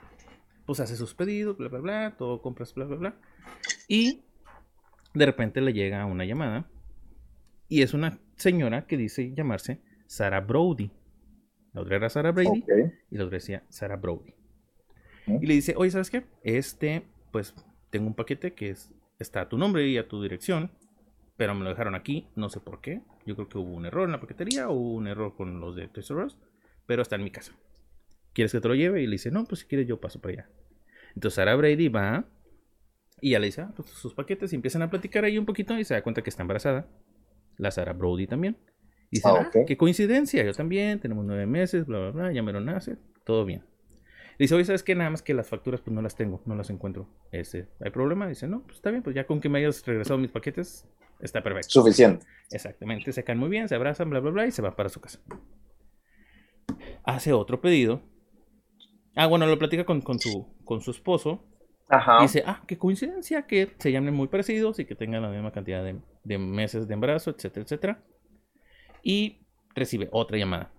pues 0.68 0.80
hace 0.80 0.96
sus 0.96 1.16
pedidos, 1.16 1.58
bla, 1.58 1.70
bla, 1.70 1.80
bla, 1.80 2.16
todo 2.16 2.44
compras, 2.44 2.76
bla, 2.76 2.86
bla, 2.86 2.98
bla. 2.98 3.16
Y 3.88 4.22
de 5.16 5.26
repente 5.26 5.62
le 5.62 5.74
llega 5.74 6.06
una 6.06 6.26
llamada 6.26 6.70
y 7.70 7.82
es 7.82 7.94
una 7.94 8.20
señora 8.36 8.88
que 8.88 8.98
dice 8.98 9.34
llamarse 9.34 9.82
Sarah 10.08 10.42
Brody. 10.42 10.92
La 11.74 11.82
otra 11.82 11.98
era 11.98 12.10
Sarah 12.10 12.32
Brady 12.32 12.64
y 13.12 13.18
la 13.18 13.26
otra 13.26 13.38
decía 13.38 13.64
Sarah 13.70 13.98
Brody. 13.98 14.34
Y 15.28 15.46
le 15.46 15.54
dice, 15.54 15.74
oye, 15.76 15.92
¿sabes 15.92 16.10
qué? 16.10 16.24
Este, 16.44 17.04
pues 17.32 17.54
tengo 17.90 18.08
un 18.08 18.14
paquete 18.14 18.54
que 18.54 18.70
es, 18.70 18.92
está 19.20 19.42
a 19.42 19.50
tu 19.50 19.58
nombre 19.58 19.86
y 19.88 19.98
a 19.98 20.08
tu 20.08 20.22
dirección, 20.24 20.72
pero 21.36 21.54
me 21.54 21.64
lo 21.64 21.70
dejaron 21.70 21.96
aquí, 21.96 22.28
no 22.36 22.50
sé 22.50 22.62
por 22.62 22.80
qué. 22.80 23.02
Yo 23.26 23.36
creo 23.36 23.50
que 23.50 23.58
hubo 23.58 23.76
un 23.76 23.86
error 23.86 24.06
en 24.06 24.14
la 24.14 24.22
paquetería 24.22 24.70
o 24.70 24.74
un 24.74 25.08
error 25.08 25.36
con 25.36 25.60
los 25.60 25.76
de 25.76 25.90
Toys 25.90 26.12
pero 26.86 27.02
está 27.02 27.18
en 27.18 27.26
mi 27.26 27.32
casa. 27.32 27.52
¿Quieres 28.34 28.54
que 28.54 28.62
te 28.62 28.68
lo 28.68 28.76
lleve? 28.76 29.02
Y 29.02 29.06
le 29.06 29.14
dice, 29.14 29.32
no, 29.32 29.44
pues 29.46 29.62
si 29.62 29.68
quieres 29.68 29.88
yo 29.88 30.00
paso 30.00 30.22
para 30.22 30.34
allá. 30.34 30.50
Entonces 31.16 31.36
Sarah 31.36 31.56
Brady 31.56 31.90
va 31.90 32.26
y 33.20 33.32
ya 33.32 33.40
le 33.40 33.48
dice, 33.48 33.62
ah, 33.62 33.74
pues 33.76 33.90
sus 33.90 34.14
paquetes 34.14 34.54
y 34.54 34.56
empiezan 34.56 34.84
a 34.84 34.90
platicar 34.90 35.26
ahí 35.26 35.38
un 35.38 35.46
poquito 35.46 35.78
y 35.78 35.84
se 35.84 35.94
da 35.94 36.02
cuenta 36.02 36.22
que 36.22 36.30
está 36.30 36.44
embarazada 36.44 36.88
la 37.58 37.72
Sarah 37.72 37.93
Brody 37.93 38.28
también. 38.28 38.58
Dice, 39.12 39.28
ah, 39.28 39.50
ah 39.54 39.60
qué 39.65 39.78
coincidencia, 39.78 40.43
yo 40.43 40.54
también, 40.54 41.00
tenemos 41.00 41.26
nueve 41.26 41.46
meses, 41.46 41.86
bla, 41.86 42.00
bla, 42.00 42.12
bla, 42.12 42.32
ya 42.34 42.43
me 42.43 42.52
lo 42.52 42.60
nace, 42.60 42.98
todo 43.24 43.46
bien. 43.46 43.63
Dice, 44.38 44.54
oye, 44.54 44.65
¿sabes 44.65 44.84
qué? 44.84 44.93
Nada 44.93 45.10
más 45.10 45.22
que 45.22 45.34
las 45.34 45.48
facturas 45.48 45.82
pues 45.82 45.96
no 45.96 46.02
las 46.02 46.15
tengo, 46.15 46.43
no 46.46 46.56
las 46.56 46.70
encuentro. 46.70 47.10
Este, 47.32 47.70
¿Hay 47.80 47.89
problema? 47.89 48.28
Dice, 48.28 48.48
no, 48.48 48.63
pues 48.63 48.76
está 48.76 48.91
bien, 48.91 49.02
pues 49.02 49.15
ya 49.15 49.26
con 49.26 49.41
que 49.41 49.50
me 49.50 49.60
hayas 49.60 49.84
regresado 49.86 50.20
mis 50.20 50.30
paquetes, 50.30 50.88
está 51.22 51.41
perfecto. 51.41 51.70
Suficiente. 51.70 52.26
Exactamente, 52.52 53.12
se 53.12 53.24
caen 53.24 53.39
muy 53.39 53.50
bien, 53.50 53.67
se 53.67 53.76
abrazan, 53.76 54.10
bla, 54.10 54.20
bla, 54.20 54.32
bla, 54.32 54.46
y 54.46 54.52
se 54.52 54.62
va 54.62 54.76
para 54.76 54.89
su 54.89 55.00
casa. 55.00 55.20
Hace 57.04 57.34
otro 57.34 57.62
pedido. 57.62 58.02
Ah, 59.15 59.26
bueno, 59.26 59.48
lo 59.48 59.58
platica 59.58 59.86
con, 59.86 60.02
con, 60.02 60.20
su, 60.20 60.46
con 60.63 60.82
su 60.82 60.91
esposo. 60.91 61.43
Ajá. 61.89 62.21
Dice, 62.21 62.43
ah, 62.45 62.63
qué 62.67 62.78
coincidencia 62.78 63.47
que 63.47 63.73
se 63.78 63.91
llamen 63.91 64.13
muy 64.13 64.28
parecidos 64.28 64.80
y 64.80 64.86
que 64.86 64.95
tengan 64.95 65.21
la 65.21 65.30
misma 65.30 65.52
cantidad 65.52 65.84
de, 65.84 66.00
de 66.23 66.38
meses 66.38 66.88
de 66.88 66.93
embarazo, 66.93 67.32
etcétera, 67.32 67.63
etcétera. 67.63 68.04
Y 69.04 69.45
recibe 69.73 70.10
otra 70.12 70.38
llamada 70.38 70.71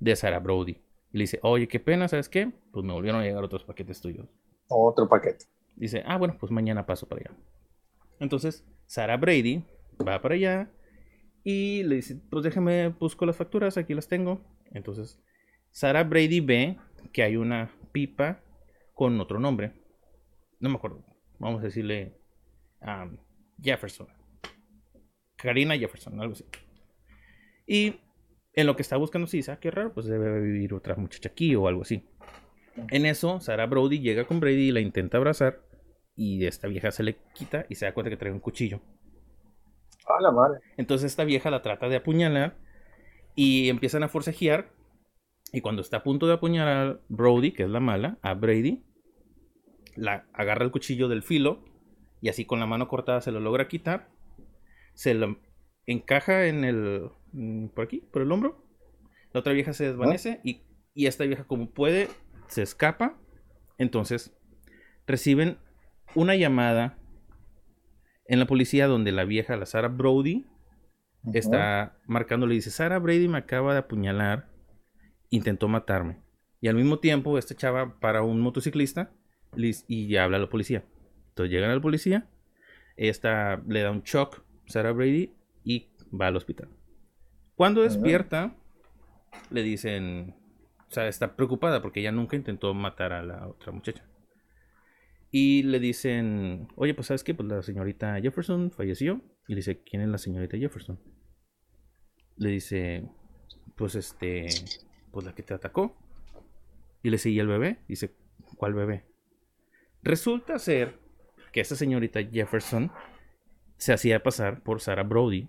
de 0.00 0.16
Sarah 0.16 0.40
Brody. 0.40 0.82
Y 1.12 1.18
le 1.18 1.22
dice, 1.22 1.38
oye, 1.42 1.68
qué 1.68 1.78
pena, 1.78 2.08
¿sabes 2.08 2.28
qué? 2.28 2.52
Pues 2.72 2.84
me 2.84 2.92
volvieron 2.92 3.20
a 3.20 3.24
llegar 3.24 3.44
otros 3.44 3.64
paquetes 3.64 4.00
tuyos. 4.00 4.26
Otro 4.68 5.08
paquete. 5.08 5.46
Dice, 5.76 6.02
ah, 6.06 6.16
bueno, 6.16 6.36
pues 6.38 6.50
mañana 6.50 6.86
paso 6.86 7.06
para 7.06 7.20
allá. 7.20 7.30
Entonces, 8.18 8.64
Sarah 8.86 9.16
Brady 9.16 9.62
va 10.06 10.20
para 10.20 10.34
allá 10.34 10.70
y 11.44 11.82
le 11.84 11.96
dice, 11.96 12.20
pues 12.30 12.42
déjame, 12.42 12.88
busco 12.88 13.24
las 13.26 13.36
facturas, 13.36 13.76
aquí 13.76 13.94
las 13.94 14.08
tengo. 14.08 14.40
Entonces, 14.72 15.20
Sarah 15.70 16.04
Brady 16.04 16.40
ve 16.40 16.78
que 17.12 17.22
hay 17.22 17.36
una 17.36 17.70
pipa 17.92 18.40
con 18.94 19.20
otro 19.20 19.38
nombre. 19.38 19.72
No 20.60 20.68
me 20.68 20.76
acuerdo. 20.76 21.04
Vamos 21.38 21.60
a 21.60 21.64
decirle 21.64 22.18
um, 22.80 23.16
Jefferson. 23.60 24.08
Karina 25.36 25.76
Jefferson, 25.76 26.20
algo 26.20 26.32
así. 26.32 26.44
Y 27.66 28.00
en 28.54 28.66
lo 28.66 28.74
que 28.74 28.82
está 28.82 28.96
buscando 28.96 29.26
Sisa, 29.26 29.58
qué 29.58 29.70
raro, 29.70 29.92
pues 29.92 30.06
debe 30.06 30.40
vivir 30.40 30.72
otra 30.72 30.96
muchacha 30.96 31.28
aquí 31.28 31.54
o 31.54 31.68
algo 31.68 31.82
así. 31.82 32.08
En 32.90 33.06
eso, 33.06 33.40
Sarah 33.40 33.66
Brody 33.66 34.00
llega 34.00 34.24
con 34.24 34.40
Brady 34.40 34.68
y 34.68 34.72
la 34.72 34.80
intenta 34.80 35.18
abrazar. 35.18 35.60
Y 36.14 36.46
esta 36.46 36.68
vieja 36.68 36.90
se 36.90 37.02
le 37.02 37.16
quita 37.34 37.66
y 37.68 37.74
se 37.74 37.84
da 37.84 37.92
cuenta 37.92 38.08
que 38.10 38.16
trae 38.16 38.32
un 38.32 38.40
cuchillo. 38.40 38.80
¡Ah, 40.06 40.20
la 40.20 40.30
madre! 40.30 40.60
Entonces 40.76 41.10
esta 41.10 41.24
vieja 41.24 41.50
la 41.50 41.62
trata 41.62 41.88
de 41.88 41.96
apuñalar 41.96 42.56
y 43.34 43.68
empiezan 43.68 44.02
a 44.02 44.08
forcejear. 44.08 44.72
Y 45.52 45.60
cuando 45.60 45.82
está 45.82 45.98
a 45.98 46.02
punto 46.02 46.26
de 46.26 46.34
apuñalar 46.34 46.86
a 46.86 47.00
Brody, 47.08 47.52
que 47.52 47.64
es 47.64 47.70
la 47.70 47.80
mala, 47.80 48.18
a 48.22 48.34
Brady, 48.34 48.82
la 49.96 50.26
agarra 50.32 50.64
el 50.64 50.70
cuchillo 50.70 51.08
del 51.08 51.22
filo 51.22 51.64
y 52.20 52.28
así 52.28 52.44
con 52.44 52.60
la 52.60 52.66
mano 52.66 52.88
cortada 52.88 53.20
se 53.20 53.32
lo 53.32 53.40
logra 53.40 53.68
quitar. 53.68 54.08
Se 54.94 55.14
lo 55.14 55.38
encaja 55.86 56.46
en 56.46 56.64
el, 56.64 57.10
Mm, 57.36 57.66
por 57.68 57.84
aquí, 57.84 58.00
por 58.10 58.22
el 58.22 58.32
hombro. 58.32 58.64
La 59.32 59.40
otra 59.40 59.52
vieja 59.52 59.74
se 59.74 59.84
desvanece 59.84 60.40
y, 60.42 60.62
esta 60.94 61.24
vieja 61.24 61.44
como 61.44 61.70
puede 61.70 62.08
se 62.48 62.62
escapa. 62.62 63.18
Entonces 63.76 64.34
reciben 65.06 65.58
una 66.14 66.34
llamada 66.34 66.98
en 68.24 68.38
la 68.38 68.46
policía 68.46 68.86
donde 68.86 69.12
la 69.12 69.24
vieja, 69.24 69.56
la 69.56 69.66
Sarah 69.66 69.88
Brody, 69.88 70.46
está 71.34 71.98
marcando, 72.06 72.46
le 72.46 72.54
dice, 72.54 72.70
Sarah 72.70 72.98
Brady 72.98 73.28
me 73.28 73.36
acaba 73.36 73.74
de 73.74 73.80
apuñalar, 73.80 74.48
intentó 75.28 75.68
matarme. 75.68 76.22
Y 76.62 76.68
al 76.68 76.76
mismo 76.76 77.00
tiempo, 77.00 77.36
esta 77.36 77.54
chava 77.54 78.00
para 78.00 78.22
un 78.22 78.40
motociclista 78.40 79.12
y 79.56 80.08
ya 80.08 80.24
habla 80.24 80.36
a 80.36 80.40
la 80.40 80.48
policía. 80.48 80.84
Entonces 81.28 81.52
llegan 81.52 81.70
al 81.70 81.80
policía, 81.80 82.28
esta 82.96 83.62
le 83.68 83.82
da 83.82 83.90
un 83.90 84.02
shock, 84.02 84.42
Sarah 84.66 84.92
Brady, 84.92 85.32
y 85.64 85.90
va 86.18 86.28
al 86.28 86.36
hospital. 86.36 86.68
Cuando 87.54 87.82
despierta, 87.82 88.54
le 89.50 89.62
dicen, 89.62 90.34
o 90.88 90.90
sea, 90.90 91.08
está 91.08 91.36
preocupada 91.36 91.82
porque 91.82 92.00
ella 92.00 92.12
nunca 92.12 92.36
intentó 92.36 92.72
matar 92.74 93.12
a 93.12 93.22
la 93.22 93.48
otra 93.48 93.72
muchacha. 93.72 94.04
Y 95.30 95.62
le 95.64 95.80
dicen, 95.80 96.68
oye, 96.76 96.94
pues 96.94 97.08
sabes 97.08 97.24
qué, 97.24 97.34
pues 97.34 97.48
la 97.48 97.62
señorita 97.62 98.20
Jefferson 98.20 98.70
falleció. 98.70 99.20
Y 99.48 99.52
le 99.52 99.56
dice, 99.56 99.82
¿quién 99.82 100.02
es 100.02 100.08
la 100.08 100.18
señorita 100.18 100.56
Jefferson? 100.56 100.98
Le 102.36 102.50
dice, 102.50 103.08
pues 103.76 103.94
este, 103.94 104.46
pues 105.10 105.26
la 105.26 105.34
que 105.34 105.42
te 105.42 105.54
atacó. 105.54 105.96
Y 107.02 107.10
le 107.10 107.18
sigue 107.18 107.40
el 107.40 107.48
bebé? 107.48 107.78
Dice, 107.88 108.14
¿cuál 108.56 108.74
bebé? 108.74 109.04
Resulta 110.06 110.58
ser 110.60 111.00
que 111.52 111.60
esa 111.60 111.74
señorita 111.74 112.22
Jefferson 112.22 112.92
se 113.76 113.92
hacía 113.92 114.22
pasar 114.22 114.62
por 114.62 114.80
Sarah 114.80 115.02
Brody, 115.02 115.48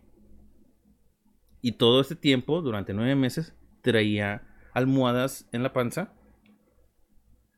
y 1.61 1.73
todo 1.73 2.01
este 2.01 2.15
tiempo, 2.15 2.61
durante 2.61 2.93
nueve 2.93 3.15
meses, 3.15 3.55
traía 3.81 4.43
almohadas 4.73 5.47
en 5.51 5.63
la 5.63 5.73
panza 5.73 6.13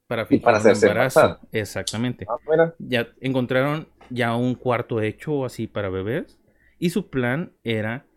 para 0.07 0.25
fingir 0.25 0.43
para 0.43 0.57
hacerse 0.57 0.87
embarazo. 0.87 1.39
Exactamente. 1.51 2.25
Ah, 2.27 2.73
ya 2.79 3.09
encontraron 3.21 3.87
ya 4.09 4.35
un 4.35 4.55
cuarto 4.55 5.01
hecho 5.01 5.45
así 5.45 5.67
para 5.67 5.89
bebés. 5.89 6.39
Y 6.79 6.89
su 6.89 7.09
plan 7.09 7.53
era 7.63 8.07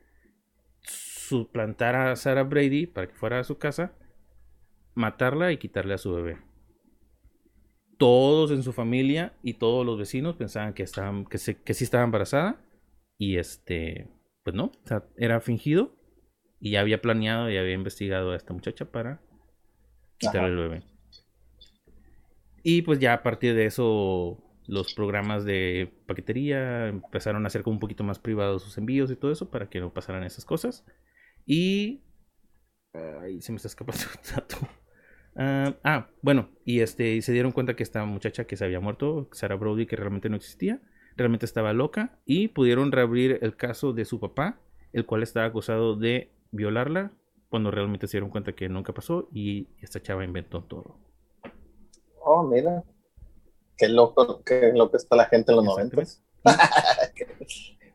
suplantar 0.81 1.95
a 1.95 2.17
Sarah 2.17 2.45
Brady 2.45 2.87
para 2.87 3.09
que 3.09 3.15
fuera 3.15 3.41
a 3.41 3.45
su 3.45 3.59
casa, 3.59 3.93
matarla 4.95 5.53
y 5.53 5.59
quitarle 5.59 5.95
a 5.95 5.99
su 5.99 6.15
bebé. 6.15 6.39
Todos 8.03 8.51
en 8.51 8.63
su 8.63 8.73
familia 8.73 9.33
y 9.43 9.55
todos 9.55 9.87
los 9.87 9.99
vecinos 9.99 10.37
pensaban 10.37 10.75
que, 10.75 10.83
estaban, 10.83 11.25
que, 11.25 11.39
que 11.39 11.75
sí 11.75 11.85
estaba 11.85 12.05
embarazada. 12.05 12.61
Y 13.19 13.37
este 13.37 14.09
pues 14.43 14.57
no, 14.57 14.65
o 14.65 14.87
sea, 14.87 15.05
era 15.17 15.41
fingido 15.41 15.95
y 16.61 16.73
ya 16.73 16.81
había 16.81 17.01
planeado 17.01 17.51
y 17.51 17.57
había 17.57 17.75
investigado 17.75 18.33
a 18.33 18.37
esta 18.37 18.53
muchacha 18.53 18.91
para 18.91 19.21
quitarle 20.19 20.49
el 20.49 20.57
bebé. 20.57 20.83
Y 22.63 22.83
pues 22.83 22.99
ya 22.99 23.15
a 23.15 23.23
partir 23.23 23.55
de 23.55 23.67
eso 23.67 24.39
los 24.67 24.95
programas 24.95 25.45
de 25.45 25.93
paquetería 26.07 26.89
empezaron 26.89 27.45
a 27.45 27.49
hacer 27.49 27.63
como 27.63 27.75
un 27.75 27.81
poquito 27.81 28.05
más 28.05 28.19
privados 28.19 28.63
sus 28.63 28.79
envíos 28.79 29.11
y 29.11 29.17
todo 29.17 29.33
eso 29.33 29.51
para 29.51 29.69
que 29.69 29.81
no 29.81 29.93
pasaran 29.93 30.25
esas 30.25 30.45
cosas. 30.45 30.85
Y... 31.47 32.03
Ay, 32.95 33.41
se 33.41 33.53
me 33.53 33.57
está 33.57 33.69
escapando 33.69 34.03
un 34.17 34.35
dato. 34.35 34.57
Ah, 35.37 35.75
ah, 35.83 36.09
bueno, 36.21 36.49
y 36.65 36.81
este, 36.81 37.21
se 37.23 37.33
dieron 37.33 37.53
cuenta 37.53 37.75
que 37.75 37.83
esta 37.83 38.05
muchacha 38.05 38.45
que 38.45 38.57
se 38.57 38.65
había 38.65 38.81
muerto, 38.81 39.29
Sarah 39.33 39.57
Brody, 39.57 39.87
que 39.87 39.97
realmente 39.97 40.29
no 40.29 40.37
existía, 40.37 40.81
realmente 41.17 41.47
estaba 41.47 41.73
loca 41.73 42.19
y 42.27 42.49
pudieron 42.49 42.93
reabrir 42.93 43.39
el 43.43 43.57
caso 43.57 43.93
de 43.93 44.05
su 44.05 44.21
papá, 44.21 44.61
el 44.93 45.07
cual 45.07 45.23
estaba 45.23 45.47
acusado 45.47 45.97
de 45.97 46.33
violarla 46.51 47.13
cuando 47.49 47.71
realmente 47.71 48.07
se 48.07 48.13
dieron 48.13 48.31
cuenta 48.31 48.53
que 48.53 48.69
nunca 48.69 48.93
pasó 48.93 49.29
y 49.33 49.69
esta 49.81 50.01
chava 50.01 50.25
inventó 50.25 50.63
todo. 50.63 50.99
Oh, 52.25 52.43
mira. 52.43 52.85
Qué 53.77 53.89
loco, 53.89 54.43
qué 54.45 54.73
loco 54.75 54.97
está 54.97 55.17
la 55.17 55.27
gente 55.27 55.53
en 55.53 55.57
los 55.57 55.65
90. 55.65 55.97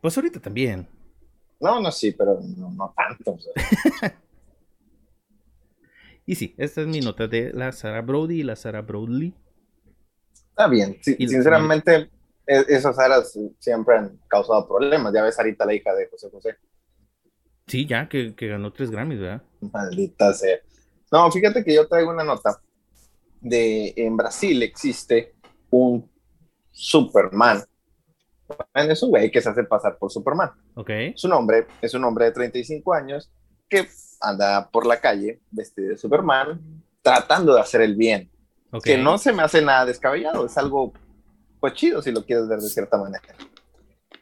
pues 0.00 0.16
ahorita 0.16 0.40
también. 0.40 0.86
No, 1.60 1.80
no, 1.80 1.90
sí, 1.90 2.12
pero 2.12 2.38
no, 2.40 2.94
tanto. 2.96 3.36
y 6.28 6.34
sí, 6.34 6.54
esta 6.58 6.82
es 6.82 6.86
mi 6.86 7.00
nota 7.00 7.26
de 7.26 7.54
la 7.54 7.72
Sarah 7.72 8.02
Brody 8.02 8.40
y 8.40 8.42
la 8.42 8.54
Sarah 8.54 8.82
Broadley. 8.82 9.34
Está 10.50 10.68
bien, 10.68 10.98
sinceramente, 11.02 12.10
e-, 12.46 12.66
esas 12.68 12.98
áreas 12.98 13.32
siempre 13.58 13.96
han 13.96 14.20
causado 14.28 14.68
problemas. 14.68 15.14
Ya 15.14 15.22
ves 15.22 15.38
ahorita 15.38 15.64
la 15.64 15.72
hija 15.72 15.94
de 15.94 16.06
José 16.10 16.28
José. 16.30 16.56
Sí, 17.66 17.86
ya, 17.86 18.10
que, 18.10 18.34
ganó 18.38 18.70
tres 18.74 18.90
Grammys, 18.90 19.20
¿verdad? 19.20 19.42
Maldita 19.72 20.34
sea. 20.34 20.58
No, 21.10 21.32
fíjate 21.32 21.64
que 21.64 21.74
yo 21.74 21.88
traigo 21.88 22.10
una 22.10 22.24
nota 22.24 22.60
de 23.40 23.94
en 23.96 24.14
Brasil 24.14 24.62
existe 24.62 25.34
un 25.70 26.10
Superman. 26.70 27.64
Es 28.74 29.02
un 29.02 29.08
güey 29.08 29.30
que 29.30 29.40
se 29.40 29.48
hace 29.48 29.64
pasar 29.64 29.96
por 29.96 30.12
Superman. 30.12 30.50
Ok. 30.74 30.90
Su 31.14 31.26
nombre 31.26 31.66
es 31.80 31.94
un 31.94 32.04
hombre 32.04 32.26
de 32.26 32.32
35 32.32 32.92
años 32.92 33.32
que 33.68 33.88
anda 34.20 34.68
por 34.70 34.86
la 34.86 35.00
calle 35.00 35.40
vestido 35.50 35.90
de 35.90 35.98
Superman 35.98 36.60
tratando 37.02 37.54
de 37.54 37.60
hacer 37.60 37.80
el 37.80 37.94
bien. 37.94 38.30
Que 38.82 38.98
no 38.98 39.16
se 39.16 39.32
me 39.32 39.42
hace 39.42 39.62
nada 39.62 39.86
descabellado, 39.86 40.44
es 40.44 40.58
algo 40.58 40.92
pues 41.60 41.72
chido 41.74 42.02
si 42.02 42.12
lo 42.12 42.24
quieres 42.24 42.48
ver 42.48 42.60
de 42.60 42.68
cierta 42.68 42.98
manera. 42.98 43.22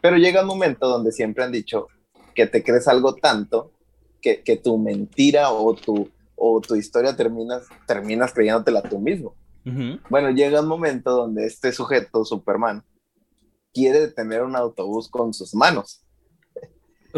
Pero 0.01 0.17
llega 0.17 0.43
un 0.43 0.47
momento 0.47 0.89
donde 0.89 1.11
siempre 1.13 1.45
han 1.45 1.53
dicho 1.53 1.89
que 2.35 2.47
te 2.47 2.63
crees 2.63 2.87
algo 2.87 3.15
tanto 3.15 3.73
que, 4.21 4.43
que 4.43 4.57
tu 4.57 4.79
mentira 4.79 5.51
o 5.51 5.75
tu, 5.75 6.09
o 6.37 6.61
tu 6.61 6.77
historia 6.77 7.17
terminas, 7.17 7.65
terminas 7.87 8.33
creyéndotela 8.33 8.83
tú 8.83 8.99
mismo. 8.99 9.35
Bueno, 10.09 10.31
llega 10.31 10.61
un 10.61 10.69
momento 10.69 11.11
donde 11.11 11.45
este 11.45 11.73
sujeto, 11.73 12.25
Superman, 12.25 12.85
quiere 13.75 13.99
detener 13.99 14.45
un 14.45 14.55
autobús 14.55 15.09
con 15.09 15.35
sus 15.35 15.57
manos. 15.57 16.06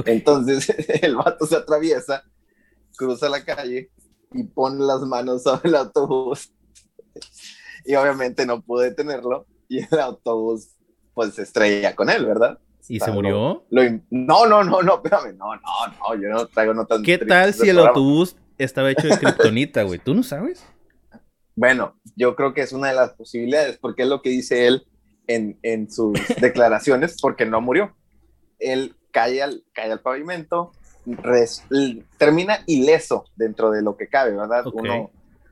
Entonces 0.07 0.69
el 1.03 1.17
vato 1.17 1.47
se 1.47 1.57
atraviesa, 1.57 2.25
cruza 2.97 3.29
la 3.29 3.45
calle 3.45 3.91
y 4.33 4.45
pone 4.45 4.85
las 4.85 5.01
manos 5.01 5.43
sobre 5.43 5.69
el 5.69 5.77
autobús. 5.77 6.53
Y 7.85 7.95
obviamente 7.95 8.47
no 8.47 8.61
pudo 8.61 8.81
detenerlo 8.81 9.47
y 9.69 9.79
el 9.79 10.01
autobús 10.01 10.71
pues 11.15 11.35
se 11.35 11.43
estrella 11.43 11.97
con 11.97 12.11
él, 12.11 12.25
¿verdad? 12.27 12.59
¿Y 12.89 13.01
se 13.01 13.11
murió? 13.11 13.65
no, 13.71 14.47
no, 14.47 14.65
no, 14.65 14.83
no, 14.83 14.95
espérame, 14.95 15.37
no, 15.37 15.55
no, 15.57 15.61
no, 15.99 16.15
yo 16.15 16.29
no 16.29 16.47
traigo 16.47 16.73
notas. 16.73 17.03
¿Qué 17.05 17.19
tal 17.19 17.53
si 17.53 17.69
el 17.69 17.79
autobús 17.79 18.37
estaba 18.57 18.91
hecho 18.91 19.09
de 19.09 19.19
kriptonita, 19.19 19.83
güey? 19.83 19.99
¿Tú 19.99 20.15
no 20.15 20.23
sabes? 20.23 20.65
Bueno, 21.55 21.99
yo 22.17 22.35
creo 22.37 22.55
que 22.55 22.63
es 22.63 22.73
una 22.73 22.89
de 22.89 22.95
las 22.95 23.13
posibilidades, 23.15 23.79
porque 23.79 24.05
es 24.05 24.09
lo 24.09 24.23
que 24.23 24.31
dice 24.31 24.67
él 24.67 24.87
en, 25.27 25.59
en 25.63 25.91
sus 25.91 26.13
declaraciones, 26.41 27.17
porque 27.21 27.45
no 27.45 27.61
murió. 27.61 27.95
Él 28.59 28.97
cae 29.11 29.43
al, 29.43 29.65
cae 29.73 29.93
al 29.93 30.01
pavimento, 30.01 30.73
termina 32.19 32.59
ileso 32.67 33.25
dentro 33.37 33.71
de 33.71 33.83
lo 33.83 33.97
que 33.97 34.09
cabe, 34.09 34.33
¿verdad? 34.33 34.65
Uno, 34.73 35.11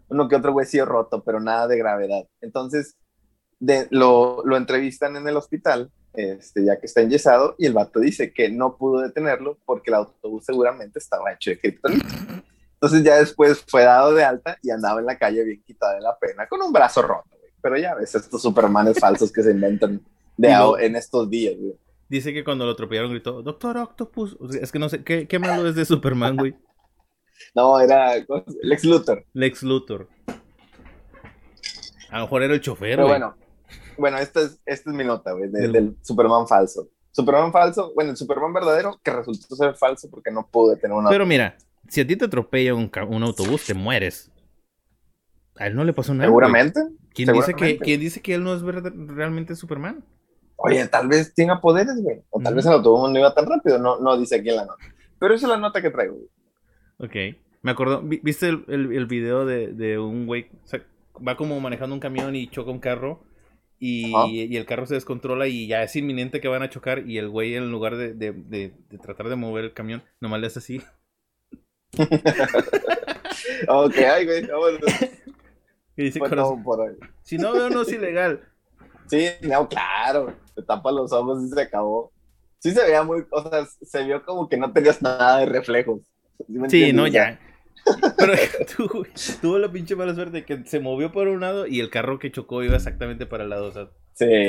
uno 0.08 0.28
que 0.28 0.36
otro 0.36 0.52
huesillo 0.52 0.84
roto, 0.84 1.22
pero 1.22 1.40
nada 1.40 1.66
de 1.66 1.78
gravedad. 1.78 2.26
Entonces, 2.40 2.96
de, 3.58 3.86
lo, 3.90 4.42
lo 4.44 4.56
entrevistan 4.56 5.16
en 5.16 5.26
el 5.26 5.36
hospital 5.36 5.90
este, 6.16 6.64
ya 6.64 6.78
que 6.80 6.86
está 6.86 7.02
enyesado, 7.02 7.54
y 7.58 7.66
el 7.66 7.74
vato 7.74 8.00
dice 8.00 8.32
que 8.32 8.48
no 8.48 8.76
pudo 8.76 9.02
detenerlo 9.02 9.58
porque 9.66 9.90
el 9.90 9.96
autobús 9.96 10.46
seguramente 10.46 10.98
estaba 10.98 11.32
hecho 11.32 11.50
de 11.50 11.60
kriptonita. 11.60 12.06
Entonces 12.72 13.02
ya 13.04 13.16
después 13.16 13.62
fue 13.68 13.84
dado 13.84 14.14
de 14.14 14.24
alta 14.24 14.58
y 14.62 14.70
andaba 14.70 15.00
en 15.00 15.06
la 15.06 15.18
calle 15.18 15.44
bien 15.44 15.62
quitada 15.62 15.94
de 15.94 16.00
la 16.00 16.18
pena, 16.18 16.46
con 16.46 16.62
un 16.62 16.72
brazo 16.72 17.02
roto, 17.02 17.28
Pero 17.60 17.76
ya 17.76 17.94
ves, 17.94 18.14
estos 18.14 18.40
supermanes 18.40 18.98
falsos 18.98 19.30
que 19.30 19.42
se 19.42 19.50
inventan 19.50 20.00
de 20.36 20.48
en 20.80 20.96
estos 20.96 21.28
días, 21.28 21.54
Dice 22.08 22.32
que 22.32 22.44
cuando 22.44 22.64
lo 22.64 22.72
atropellaron 22.72 23.10
gritó, 23.10 23.42
Doctor 23.42 23.76
Octopus. 23.78 24.36
es 24.60 24.70
que 24.70 24.78
no 24.78 24.88
sé, 24.88 25.02
¿qué, 25.02 25.26
qué 25.26 25.38
malo 25.38 25.68
es 25.68 25.74
de 25.74 25.84
Superman, 25.84 26.36
güey? 26.36 26.54
no, 27.54 27.80
era 27.80 28.14
Lex 28.62 28.84
Luthor. 28.84 29.24
Lex 29.32 29.62
Luthor. 29.62 30.08
A 32.10 32.18
lo 32.18 32.24
mejor 32.24 32.42
era 32.44 32.54
el 32.54 32.60
chofer, 32.60 32.96
Pero 32.96 33.08
bueno, 33.08 33.36
bueno, 33.98 34.18
esta 34.18 34.42
es, 34.42 34.60
esta 34.64 34.90
es 34.90 34.96
mi 34.96 35.04
nota, 35.04 35.32
güey, 35.32 35.50
del 35.50 35.96
Superman 36.02 36.46
falso. 36.46 36.88
Superman 37.10 37.50
falso, 37.50 37.92
bueno, 37.94 38.10
el 38.10 38.16
Superman 38.16 38.52
verdadero 38.52 39.00
que 39.02 39.10
resultó 39.10 39.56
ser 39.56 39.74
falso 39.74 40.08
porque 40.10 40.30
no 40.30 40.46
pude 40.48 40.76
tener 40.76 40.96
una. 40.96 41.08
Pero 41.08 41.26
mira, 41.26 41.56
si 41.88 42.00
a 42.00 42.06
ti 42.06 42.14
te 42.14 42.26
atropella 42.26 42.74
un, 42.74 42.90
un 43.08 43.22
autobús, 43.22 43.64
te 43.64 43.74
mueres. 43.74 44.30
A 45.56 45.66
él 45.66 45.74
no 45.74 45.84
le 45.84 45.92
pasó 45.92 46.12
nada. 46.14 46.26
Seguramente. 46.26 46.80
¿Quién, 47.14 47.32
Dice 47.32 47.54
que, 47.54 47.78
¿Quién 47.78 47.98
dice 47.98 48.20
que 48.20 48.34
él 48.34 48.44
no 48.44 48.54
es 48.54 48.60
realmente 48.62 49.56
Superman? 49.56 50.04
Oye, 50.56 50.86
tal 50.88 51.08
vez 51.08 51.34
tenga 51.34 51.60
poderes, 51.60 52.00
güey. 52.02 52.22
O 52.30 52.40
tal 52.40 52.54
vez 52.54 52.66
el 52.66 52.72
autobús 52.72 53.10
no 53.10 53.18
iba 53.18 53.34
tan 53.34 53.46
rápido. 53.46 53.78
No, 53.78 54.00
no 54.00 54.16
dice 54.16 54.36
aquí 54.36 54.50
en 54.50 54.56
la 54.56 54.64
nota. 54.64 54.82
Pero 55.18 55.34
esa 55.34 55.46
es 55.46 55.50
la 55.50 55.58
nota 55.58 55.82
que 55.82 55.90
traigo, 55.90 56.16
güey. 56.16 56.28
Ok. 56.98 57.36
Me 57.62 57.72
acuerdo, 57.72 58.00
¿viste 58.02 58.48
el, 58.48 58.64
el, 58.68 58.92
el 58.92 59.06
video 59.06 59.44
de, 59.44 59.68
de 59.68 59.98
un 59.98 60.26
güey? 60.26 60.48
O 60.64 60.66
sea, 60.66 60.82
va 61.26 61.36
como 61.36 61.58
manejando 61.60 61.94
un 61.94 62.00
camión 62.00 62.36
y 62.36 62.48
choca 62.48 62.70
un 62.70 62.78
carro 62.78 63.24
y, 63.78 64.56
el 64.56 64.64
carro 64.64 64.86
se 64.86 64.94
descontrola 64.94 65.46
y 65.48 65.66
ya 65.66 65.82
es 65.82 65.94
inminente 65.96 66.40
que 66.40 66.48
van 66.48 66.62
a 66.62 66.70
chocar 66.70 67.06
y 67.06 67.18
el 67.18 67.28
güey 67.28 67.54
en 67.54 67.70
lugar 67.70 67.96
de, 67.96 68.14
de, 68.14 68.72
tratar 69.02 69.28
de 69.28 69.36
mover 69.36 69.64
el 69.64 69.74
camión, 69.74 70.02
nomás 70.20 70.40
le 70.40 70.46
hace 70.46 70.60
así. 70.60 70.82
ok, 73.68 73.94
ay, 73.98 74.24
güey, 74.24 74.46
Y 75.98 76.04
dice, 76.04 76.20
si 77.22 77.38
no 77.38 77.54
veo 77.54 77.70
no 77.70 77.80
es 77.82 77.92
ilegal. 77.92 78.42
Sí, 79.08 79.28
no, 79.42 79.68
claro, 79.68 80.34
te 80.54 80.62
tapa 80.62 80.90
los 80.92 81.12
ojos 81.12 81.44
y 81.44 81.48
se 81.48 81.60
acabó. 81.60 82.12
Sí 82.58 82.72
se 82.72 82.82
veía 82.82 83.02
muy, 83.02 83.24
o 83.30 83.48
sea, 83.48 83.66
se 83.66 84.04
vio 84.04 84.24
como 84.24 84.48
que 84.48 84.56
no 84.56 84.72
tenías 84.72 85.00
nada 85.02 85.38
de 85.38 85.46
reflejos. 85.46 86.00
sí 86.68 86.92
no, 86.92 87.06
ya. 87.06 87.38
Pero 88.16 88.32
tuvo 89.40 89.58
la 89.58 89.70
pinche 89.70 89.94
mala 89.94 90.14
suerte 90.14 90.44
que 90.44 90.64
se 90.64 90.80
movió 90.80 91.12
por 91.12 91.28
un 91.28 91.40
lado 91.40 91.66
y 91.66 91.80
el 91.80 91.90
carro 91.90 92.18
que 92.18 92.32
chocó 92.32 92.62
iba 92.62 92.76
exactamente 92.76 93.26
para 93.26 93.44
el 93.44 93.50
lado. 93.50 93.66
O 93.66 93.72
sea, 93.72 93.88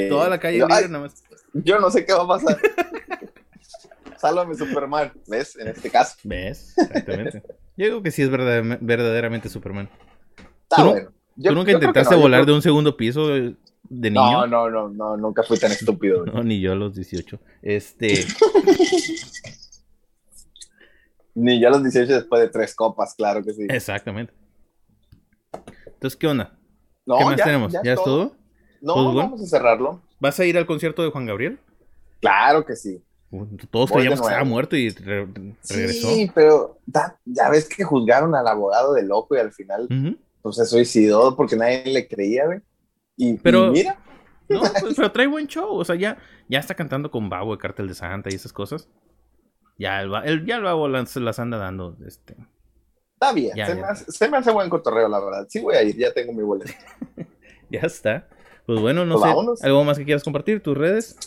toda 0.10 0.30
la 0.30 0.40
calle 0.40 0.58
libre 0.58 0.88
nada 0.88 1.04
más. 1.04 1.24
Yo 1.54 1.80
no 1.80 1.92
sé 1.92 2.06
qué 2.06 2.14
va 2.14 2.24
a 2.24 2.28
pasar. 2.28 2.58
Sálvame 4.18 4.56
Superman, 4.56 5.12
¿ves? 5.28 5.56
En 5.58 5.68
este 5.68 5.92
caso. 5.92 6.18
¿Ves? 6.24 6.74
Exactamente. 6.78 7.44
Yo 7.76 7.86
digo 7.86 8.02
que 8.02 8.10
sí 8.10 8.24
es 8.24 8.32
verdaderamente 8.32 9.50
Superman. 9.50 9.90
Está 10.64 10.82
¿Tú, 10.82 10.90
bueno. 10.90 11.12
¿Tú 11.42 11.54
nunca 11.54 11.72
intentaste 11.72 12.16
volar 12.16 12.46
de 12.46 12.54
un 12.54 12.64
segundo 12.64 12.98
piso 12.98 13.28
de 13.90 14.10
niño? 14.12 14.48
No, 14.48 14.70
no, 14.70 14.70
no, 14.70 14.90
no, 14.90 15.18
nunca 15.18 15.44
fui 15.44 15.58
tan 15.58 15.72
estúpido. 15.72 16.26
No, 16.34 16.44
ni 16.44 16.60
yo 16.60 16.72
a 16.74 16.76
los 16.76 16.96
18. 16.96 17.40
Este. 17.62 18.26
Ni 21.40 21.60
yo 21.60 21.68
a 21.68 21.72
los 21.72 21.84
18 21.84 22.14
después 22.14 22.42
de 22.42 22.50
tres 22.50 22.74
copas, 22.74 23.14
claro 23.14 23.44
que 23.44 23.54
sí. 23.54 23.68
Exactamente. 23.70 24.34
Entonces, 25.86 26.18
¿qué 26.18 26.26
onda? 26.26 26.58
¿Qué 27.06 27.26
más 27.26 27.36
tenemos? 27.36 27.74
¿Ya, 27.84 27.94
es 27.94 28.04
todo? 28.04 28.36
No, 28.82 29.14
vamos 29.14 29.42
a 29.42 29.46
cerrarlo. 29.46 30.02
¿Vas 30.20 30.40
a 30.40 30.46
ir 30.46 30.58
al 30.58 30.66
concierto 30.66 31.04
de 31.04 31.12
Juan 31.12 31.28
Gabriel? 31.28 31.60
Claro 32.22 32.66
que 32.66 32.76
sí. 32.76 33.04
Todos 33.70 33.92
creíamos 33.92 34.22
que 34.22 34.28
estaba 34.28 34.46
muerto 34.46 34.76
y 34.76 34.90
regresó. 34.90 36.08
Sí, 36.08 36.32
pero 36.34 36.80
ya 37.26 37.50
ves 37.50 37.68
que 37.68 37.84
juzgaron 37.84 38.34
al 38.34 38.48
abogado 38.48 38.94
de 38.94 39.04
loco 39.04 39.36
y 39.36 39.40
al 39.40 39.52
final 39.52 39.88
pues, 40.42 40.56
se 40.56 40.66
suicidó 40.66 41.36
porque 41.36 41.56
nadie 41.56 41.84
le 41.86 42.08
creía, 42.08 42.46
güey. 42.46 42.62
Y, 43.18 43.34
pero, 43.40 43.72
mira. 43.72 43.98
No, 44.48 44.62
pues, 44.82 44.96
pero 44.96 45.12
trae 45.12 45.28
buen 45.28 45.48
show. 45.48 45.76
O 45.76 45.84
sea, 45.84 45.96
ya, 45.96 46.18
ya 46.48 46.60
está 46.60 46.76
cantando 46.76 47.12
con 47.12 47.30
Babo, 47.30 47.54
el 47.54 47.60
cartel 47.60 47.88
de 47.88 47.96
Santa 47.96 48.30
y 48.32 48.36
esas 48.36 48.54
cosas. 48.54 48.88
Ya 49.78 50.02
el, 50.02 50.46
ya 50.46 50.56
el 50.56 50.64
babo 50.64 50.88
las, 50.88 51.16
las, 51.18 51.40
anda 51.40 51.58
dando. 51.58 51.98
Este. 52.06 52.36
Está 53.14 53.34
bien, 53.34 53.54
se, 54.08 54.30
Me 54.30 54.38
hace, 54.38 54.52
buen 54.52 54.70
cotorreo, 54.70 55.08
la 55.08 55.20
verdad. 55.20 55.48
Sí 55.50 55.60
voy 55.60 55.76
a 55.76 55.84
ir, 55.84 55.96
ya 55.98 56.14
tengo 56.14 56.34
mi 56.34 56.44
boleto. 56.44 56.72
ya 57.70 57.82
está. 57.82 58.28
Pues 58.66 58.80
bueno, 58.80 59.06
no 59.06 59.20
pues 59.20 59.60
sé. 59.60 59.66
¿Algo 59.66 59.84
más 59.84 59.98
que 59.98 60.06
quieras 60.06 60.24
compartir? 60.24 60.62
¿Tus 60.62 60.78
redes? 60.78 61.18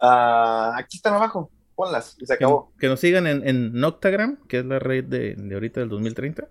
Uh, 0.00 0.72
aquí 0.76 0.96
están 0.96 1.14
abajo. 1.14 1.50
Ponlas 1.74 2.16
y 2.18 2.26
se 2.26 2.34
acabó. 2.34 2.72
Que, 2.78 2.88
nos 2.88 3.00
sigan 3.00 3.26
en, 3.26 3.46
en 3.46 3.72
Noctagram, 3.72 4.38
que 4.48 4.58
es 4.58 4.64
la 4.64 4.78
red 4.78 5.04
de, 5.04 5.34
de 5.36 5.54
ahorita 5.54 5.80
del 5.80 5.88
2030. 5.88 6.48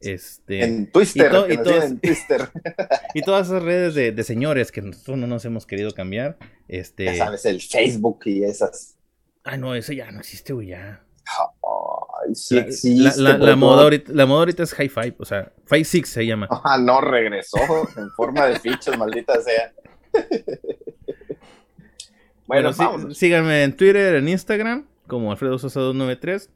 Este, 0.00 0.64
en 0.64 0.90
Twister, 0.90 1.30
y, 1.50 1.58
todas, 1.58 1.84
en 1.84 2.00
Twister. 2.00 2.48
y 3.14 3.20
todas 3.20 3.48
esas 3.48 3.62
redes 3.62 3.94
de, 3.94 4.12
de, 4.12 4.24
señores 4.24 4.72
que 4.72 4.80
nosotros 4.80 5.18
no 5.18 5.26
nos 5.26 5.44
hemos 5.44 5.66
querido 5.66 5.90
cambiar. 5.90 6.38
Este, 6.68 7.04
ya 7.04 7.16
sabes, 7.16 7.44
el 7.44 7.60
Facebook 7.60 8.20
y 8.24 8.44
esas. 8.44 8.96
Ah, 9.44 9.58
no, 9.58 9.74
eso 9.74 9.92
ya 9.92 10.10
no 10.10 10.20
existe, 10.20 10.54
güey, 10.54 10.68
ya. 10.68 11.04
Ay, 11.26 12.34
sí 12.34 12.54
la, 12.54 12.60
existe, 12.62 13.20
la, 13.20 13.36
la, 13.36 13.56
moda 13.56 13.82
ahorita, 13.82 14.10
la, 14.14 14.24
moda 14.24 14.40
ahorita, 14.40 14.62
es 14.62 14.72
High 14.72 14.88
Five, 14.88 15.14
o 15.18 15.24
sea, 15.24 15.52
Five 15.66 15.84
Six 15.84 16.08
se 16.08 16.26
llama. 16.26 16.48
Ah, 16.50 16.78
no, 16.78 17.02
regresó 17.02 17.58
en 17.96 18.10
forma 18.12 18.46
de 18.46 18.58
fichas, 18.58 18.96
maldita 18.96 19.40
sea. 19.42 19.72
bueno, 22.46 22.72
sí, 22.72 22.84
síganme 23.12 23.64
en 23.64 23.76
Twitter, 23.76 24.14
en 24.14 24.28
Instagram, 24.28 24.86
como 25.06 25.30
Alfredo 25.30 25.58
Sosa 25.58 25.80
293. 25.80 26.50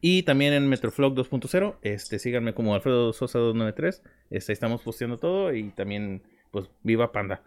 Y 0.00 0.22
también 0.22 0.52
en 0.52 0.68
Metroflog 0.68 1.14
2.0, 1.14 1.76
este, 1.82 2.18
síganme 2.18 2.54
como 2.54 2.74
Alfredo 2.74 3.12
Sosa 3.12 3.38
293. 3.38 4.02
Este, 4.30 4.52
estamos 4.52 4.82
posteando 4.82 5.18
todo 5.18 5.52
y 5.52 5.70
también, 5.70 6.22
pues, 6.50 6.70
viva 6.82 7.10
Panda. 7.10 7.42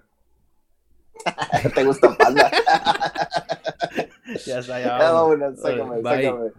¿Te 1.75 1.83
gusta 1.83 2.15
Panda? 2.17 2.51
ya 4.45 4.59
está, 4.59 4.79
ya. 4.79 4.99
Ya 4.99 5.11
vámonos, 5.11 5.59
sácame, 5.59 6.01
sácame. 6.01 6.51